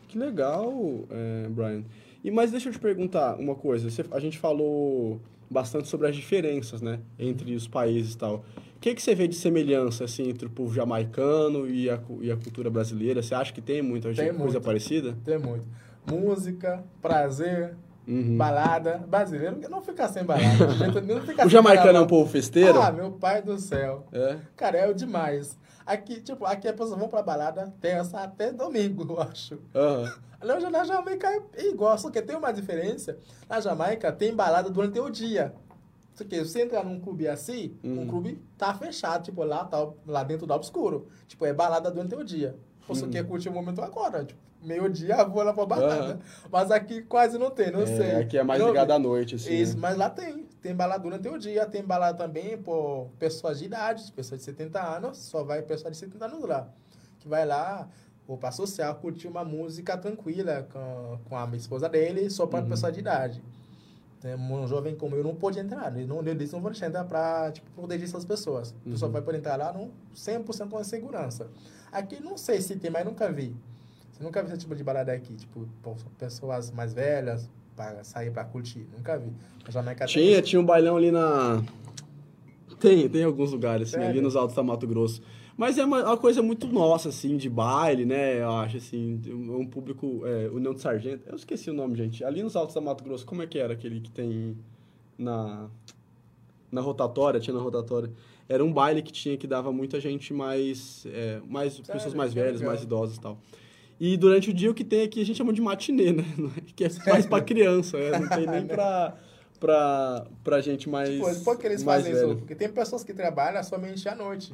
[0.08, 0.74] Que legal,
[1.10, 1.84] é, Brian.
[2.24, 3.90] E, mas deixa eu te perguntar uma coisa.
[3.90, 5.20] Você, a gente falou
[5.50, 7.00] bastante sobre as diferenças, né?
[7.18, 8.44] Entre os países e tal.
[8.76, 12.32] O que, que você vê de semelhança, assim, entre o povo jamaicano e a, e
[12.32, 13.22] a cultura brasileira?
[13.22, 14.62] Você acha que tem muita tem coisa muito.
[14.62, 15.18] parecida?
[15.26, 15.66] Tem muito.
[16.10, 17.76] Música, prazer,
[18.08, 18.38] Uhum.
[18.38, 18.98] Balada.
[19.08, 20.68] Brasileiro não fica sem balada.
[21.06, 22.82] Não fica o jamaicano é um povo festeiro?
[22.82, 24.08] Ah, meu pai do céu.
[24.12, 24.38] É?
[24.56, 25.56] Cara, é o demais.
[25.90, 29.56] Aqui, tipo, aqui as pessoas vão pra balada terça até domingo, eu acho.
[29.56, 30.30] Uhum.
[30.40, 33.18] Na, na Jamaica é igual, só que tem uma diferença.
[33.50, 35.54] Na Jamaica tem balada durante o dia.
[36.14, 38.04] Só que você entra num clube assim, uhum.
[38.04, 41.08] um clube tá fechado, tipo, lá, tá, lá dentro do obscuro.
[41.28, 42.56] Tipo, é balada durante o dia.
[42.88, 43.10] Você uhum.
[43.10, 46.14] quer curtir o momento agora, tipo, meio-dia vou lá pra balada.
[46.14, 46.50] Uhum.
[46.52, 48.16] Mas aqui quase não tem, não é, sei.
[48.16, 49.54] Aqui é mais ligado à noite, assim.
[49.54, 49.82] Isso, né?
[49.82, 50.48] mas lá tem.
[50.62, 54.82] Tem balada durante o dia, tem balada também por pessoas de idade, pessoas de 70
[54.82, 56.68] anos, só vai pessoas de 70 anos lá.
[57.20, 57.88] Que vai lá,
[58.28, 62.62] ou pra social, curtir uma música tranquila com, com a minha esposa dele, só para
[62.62, 62.70] uhum.
[62.70, 63.44] pessoas de idade.
[64.38, 67.54] Um jovem como eu não pode entrar, eles não, eles não vão deixar entrar para
[67.54, 68.72] tipo, proteger essas pessoas.
[68.86, 68.92] Uhum.
[68.92, 71.48] Pessoa vai poder entrar lá no 100% com segurança.
[71.90, 73.56] Aqui não sei se tem, mas nunca vi.
[74.20, 75.34] Nunca viu esse tipo de balada aqui?
[75.36, 75.66] Tipo,
[76.18, 77.50] pessoas mais velhas
[77.80, 78.86] para sair para curtir.
[78.94, 79.32] Nunca vi.
[79.70, 80.42] Jamaica tinha, tem...
[80.42, 81.64] tinha um bailão ali na.
[82.78, 85.22] Tem, tem alguns lugares, assim, ali nos Altos da Mato Grosso.
[85.56, 88.42] Mas é uma, uma, coisa muito nossa, assim, de baile, né?
[88.42, 90.22] Eu acho, assim, um público...
[90.26, 91.28] É, União de Sargento...
[91.28, 92.24] Eu esqueci o nome, gente.
[92.24, 94.58] Ali nos Altos da Mato Grosso, como é que era aquele que tem
[95.18, 95.70] na...
[96.72, 98.10] Na rotatória, tinha na rotatória.
[98.48, 101.06] Era um baile que tinha que dava muita gente mais...
[101.08, 101.92] É, mais Sério?
[101.92, 103.38] pessoas mais velhas, mais idosas e tal.
[104.00, 106.24] E durante o dia o que tem aqui a gente chama de matinê, né?
[106.76, 109.16] Que é mais pra criança, é, não tem nem pra,
[109.60, 111.10] pra, pra gente mais.
[111.10, 112.28] Tipo, por que eles fazem velho.
[112.28, 112.38] isso?
[112.38, 114.54] Porque tem pessoas que trabalham somente à noite.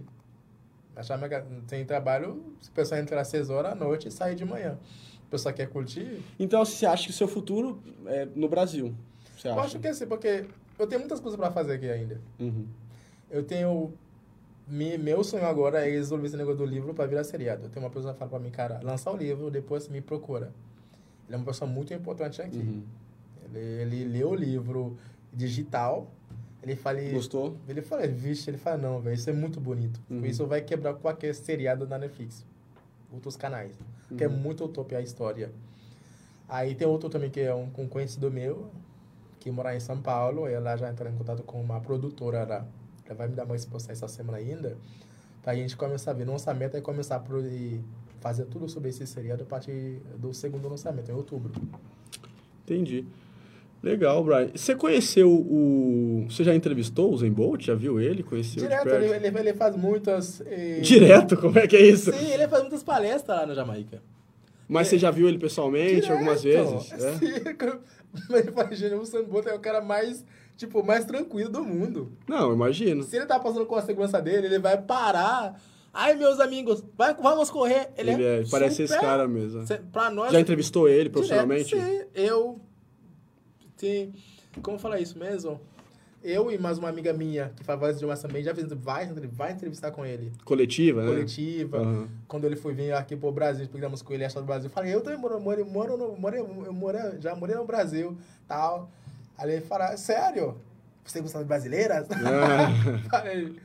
[1.67, 4.77] Tem trabalho, se o pessoal entrar às 6 horas à noite e sair de manhã.
[5.29, 6.21] pessoa quer curtir.
[6.39, 8.95] Então, você acha que o seu futuro é no Brasil?
[9.37, 9.57] Você acha?
[9.57, 10.45] Eu acho que é assim, porque
[10.79, 12.21] eu tenho muitas coisas para fazer aqui ainda.
[12.39, 12.65] Uhum.
[13.29, 13.93] Eu tenho.
[14.67, 17.69] Me, meu sonho agora é resolver esse negócio do livro para virar seriado.
[17.69, 20.51] Tenho uma pessoa que fala para mim, cara, lançar o livro, depois me procura.
[21.27, 22.57] Ele é uma pessoa muito importante aqui.
[22.57, 22.83] Uhum.
[23.53, 24.97] Ele, ele leu o livro
[25.31, 26.07] digital.
[26.63, 26.99] Ele fala.
[27.11, 27.57] Gostou?
[27.67, 29.99] Ele fala, vixe, ele fala, não, velho, isso é muito bonito.
[30.09, 30.25] Uhum.
[30.25, 32.43] Isso vai quebrar qualquer seriado da Netflix.
[33.11, 33.77] Outros canais.
[34.17, 34.35] Que é Uhum.
[34.35, 35.51] muito top a história.
[36.49, 38.69] Aí tem outro também que é um, um conhecido meu,
[39.39, 40.47] que mora em São Paulo.
[40.47, 42.65] Ela já entrou em contato com uma produtora lá.
[43.13, 44.77] Vai me dar uma exposição essa semana ainda.
[45.43, 46.25] Pra gente começar a ver.
[46.25, 47.23] Nossa meta é começar a
[48.19, 51.51] fazer tudo sobre esse seriado a partir do segundo lançamento, em outubro.
[52.63, 53.05] Entendi.
[53.83, 54.49] Legal, Brian.
[54.55, 56.25] Você conheceu o.
[56.27, 57.61] Você já entrevistou o Zen Bolt?
[57.65, 58.23] Já viu ele?
[58.23, 60.41] Conheceu Direto, ele, ele, ele faz muitas.
[60.47, 61.37] eh, Direto?
[61.37, 62.11] Como é que é isso?
[62.11, 64.01] Sim, ele faz muitas palestras lá na Jamaica.
[64.67, 66.71] Mas você já viu ele pessoalmente algumas Direto.
[66.79, 66.91] vezes?
[66.93, 67.13] É?
[67.19, 70.25] Sim, fala, gente, o Sam Bolt é o cara mais,
[70.55, 72.11] tipo, mais tranquilo do mundo.
[72.27, 73.03] Não, imagino.
[73.03, 75.59] Se ele tá passando com a segurança dele, ele vai parar.
[75.93, 77.89] Ai, meus amigos, vai, vamos correr.
[77.97, 79.63] Ele, Ele é, parece esse cara mesmo.
[79.93, 80.31] Pra nós.
[80.31, 81.75] Já entrevistou ele direto, profissionalmente?
[81.75, 82.59] Sim, eu.
[83.77, 84.13] Sim.
[84.61, 85.59] Como falar isso mesmo?
[86.21, 89.07] Eu e mais uma amiga minha, que faz voz de idiomas também, já fez, vai,
[89.31, 90.31] vai entrevistar com ele.
[90.43, 91.07] Coletiva, né?
[91.07, 91.77] Coletiva.
[91.77, 92.07] Aham.
[92.27, 94.65] Quando ele foi vir aqui pro Brasil, pegamos com ele achado do Brasil.
[94.65, 98.17] Eu Falei, eu também moro, moro, moro, no, moro, eu moro, já morei no Brasil,
[98.47, 98.89] tal.
[99.37, 100.55] Aí ele fala, sério?
[101.03, 102.07] Você gosta de brasileiras?
[102.25, 102.67] Ah.
[103.09, 103.55] Falei,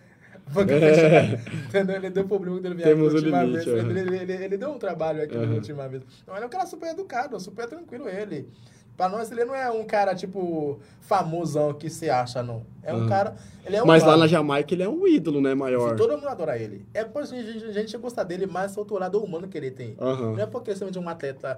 [0.52, 1.40] porque É.
[1.68, 1.96] entendeu?
[1.96, 3.84] Ele deu problema quando ele veio Temos aqui última limite, vez.
[3.84, 3.90] aham.
[3.98, 5.46] Ele, ele, ele deu um trabalho aqui Aham.
[5.46, 6.02] na última vez.
[6.26, 8.48] Não, ele é um cara super educado, super tranquilo ele.
[8.96, 12.66] Pra nós, ele não é um cara, tipo, famosão que se acha, não.
[12.82, 13.34] É um cara...
[13.64, 15.54] Ele é um Mas lá na Jamaica ele é um ídolo, né?
[15.54, 15.96] Maior.
[15.96, 16.84] Todo mundo adora ele.
[16.92, 19.96] É por isso que a gente, gosta dele mais outro lado humano que ele tem.
[19.98, 20.32] Aham.
[20.32, 21.56] Não é porque ele é um atleta.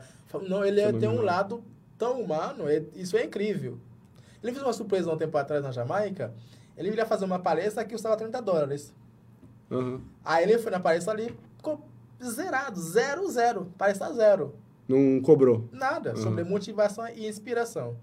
[0.49, 1.65] Não, ele é, tem um lado
[1.99, 2.69] tão humano.
[2.69, 3.77] é- isso é incrível.
[4.43, 6.33] Ele fez uma surpresa um tempo atrás na Jamaica.
[6.77, 8.95] Ele ia fazer uma palestra que custava 30 dólares.
[9.71, 10.01] Aham.
[10.25, 11.81] Aí ele foi na palestra ali, ficou
[12.23, 13.73] zerado, zero, zero.
[13.79, 14.55] Palestra zero.
[14.89, 15.69] Não cobrou.
[15.73, 16.11] Nada.
[16.11, 16.17] Uhum.
[16.17, 17.97] Sobre motivação e inspiração.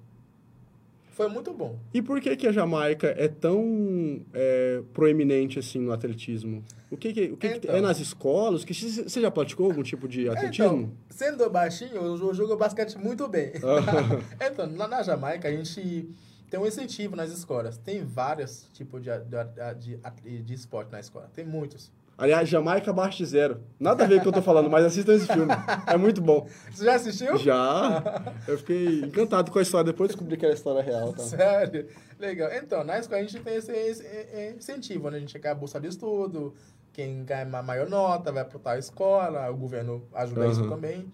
[1.12, 1.78] Foi muito bom.
[1.94, 6.64] E por que, que a Jamaica é tão é, proeminente assim no atletismo?
[6.90, 7.76] O que, que, o que, que Então.
[7.76, 8.64] é nas escolas?
[8.64, 10.66] Que você já praticou algum tipo de atletismo?
[10.66, 13.52] Então, sendo baixinho, eu jo- jogo basquete muito bem.
[13.58, 14.22] Ah.
[14.50, 16.10] então, na, na Jamaica, a gente
[16.50, 17.78] tem um incentivo nas escolas.
[17.78, 21.30] Tem vários tipos de, de, de, de esporte na escola.
[21.34, 21.92] Tem muitos.
[22.18, 23.62] Aliás, Jamaica abaixo de zero.
[23.80, 25.54] Nada a ver com o que eu tô falando, mas assistam esse filme.
[25.88, 26.46] É muito bom.
[26.70, 27.38] Você já assistiu?
[27.38, 28.04] Já.
[28.46, 29.86] Eu fiquei encantado com a história.
[29.86, 31.14] Depois descobri que era a história real.
[31.14, 31.24] Tá?
[31.24, 31.88] Sério?
[32.20, 32.50] Legal.
[32.52, 35.16] Então, na escola a gente tem esse, esse, incentivo, né?
[35.16, 36.54] A gente quer a bolsa de estudo,
[36.92, 40.70] quem ganha maior nota vai para tal escola, o governo ajuda isso Aham.
[40.72, 41.10] também.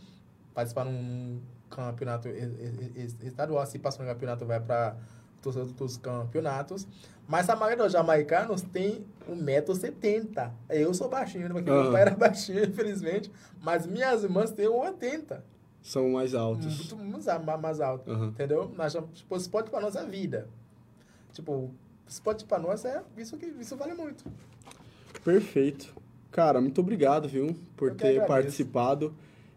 [0.56, 4.96] Participar num campeonato es- es- es- estadual, se passar no campeonato vai para
[5.54, 6.88] todos os outros campeonatos.
[7.28, 10.52] Mas a maioria dos jamaicanos tem 1,70m.
[10.70, 11.54] Eu sou baixinho, né?
[11.54, 11.84] porque Aham.
[11.84, 13.32] meu pai era baixinho, infelizmente.
[13.62, 15.42] Mas minhas irmãs têm 1,80m.
[15.82, 16.66] São mais altos.
[16.66, 18.10] Muito mais, mais- mais alto.
[18.12, 18.28] Aham.
[18.28, 18.72] Entendeu?
[18.76, 20.48] Nós, tipo, esporte pra nós é vida.
[21.34, 21.70] Tipo,
[22.08, 24.24] esporte pra nós é isso que isso vale muito.
[25.24, 25.94] Perfeito.
[26.32, 29.14] Cara, muito obrigado, viu, por Eu ter participado.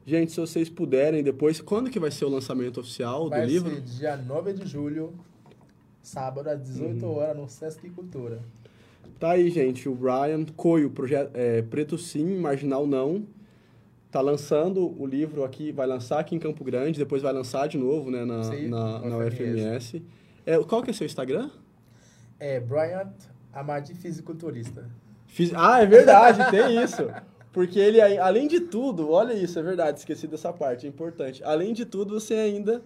[0.07, 3.71] Gente, se vocês puderem depois, quando que vai ser o lançamento oficial Vai do livro?
[3.75, 5.13] ser dia 9 de julho,
[6.03, 7.17] sábado, às 18 Uhum.
[7.17, 8.41] horas, no Sesc Cultura.
[9.19, 13.25] Tá aí, gente, o Brian Coio, projeto é, Preto Sim, Marginal Não.
[14.11, 17.77] Tá lançando o livro aqui, vai lançar aqui em Campo Grande, depois vai lançar de
[17.77, 20.03] novo, né, na, Sim, na, na UFMS.
[20.47, 21.51] É, qual que é seu Instagram?
[22.41, 23.13] É Bryant
[23.53, 24.89] Amadi Fisiculturista.
[25.27, 27.07] Fiz- Ah, é verdade, tem isso.
[27.53, 31.43] Porque ele, além de tudo, olha isso, é verdade, esqueci dessa parte, é importante.
[31.45, 32.81] Além de tudo, você ainda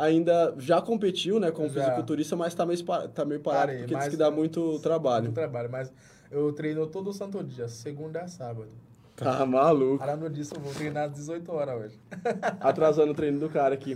[0.00, 1.82] ainda já competiu, né, como Já.
[1.84, 2.82] fisiculturista, mas tá meio,
[3.14, 5.24] tá meio parado, Parei, porque diz que dá muito trabalho.
[5.24, 5.92] Muito trabalho, mas
[6.30, 8.68] eu treino todo santo dia, segunda a sábado.
[9.16, 10.02] Tá maluco.
[10.02, 11.98] Além disso, eu vou treinar às 18 horas hoje.
[12.58, 13.94] Atrasando o treino do cara aqui.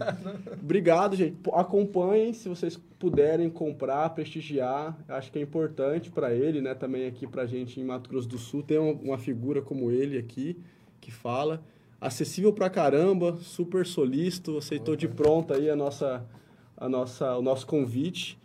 [0.61, 1.39] Obrigado, gente.
[1.55, 4.95] Acompanhem, se vocês puderem comprar, prestigiar.
[5.09, 6.75] Acho que é importante para ele, né?
[6.75, 8.63] Também aqui pra gente em Mato Grosso do Sul.
[8.63, 10.63] Tem uma, uma figura como ele aqui,
[11.01, 11.63] que fala.
[12.01, 14.59] Acessível pra caramba, super solícito.
[14.59, 16.25] Aceitou de pronta aí a nossa,
[16.77, 18.39] a nossa, o nosso convite.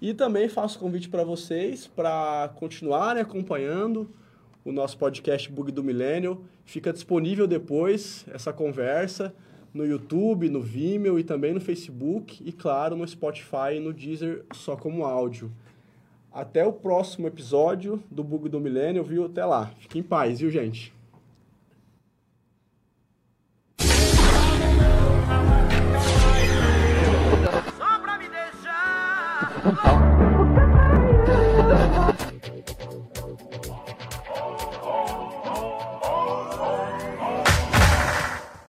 [0.00, 4.08] E também faço convite para vocês para continuarem acompanhando
[4.64, 6.40] o nosso podcast Bug do Millennial.
[6.64, 9.34] Fica disponível depois essa conversa
[9.72, 14.44] no YouTube, no Vimeo e também no Facebook e, claro, no Spotify e no Deezer
[14.52, 15.50] só como áudio.
[16.32, 19.24] Até o próximo episódio do Bug do Millennial, viu?
[19.24, 19.72] Até lá.
[19.78, 20.92] Fique em paz, viu, gente?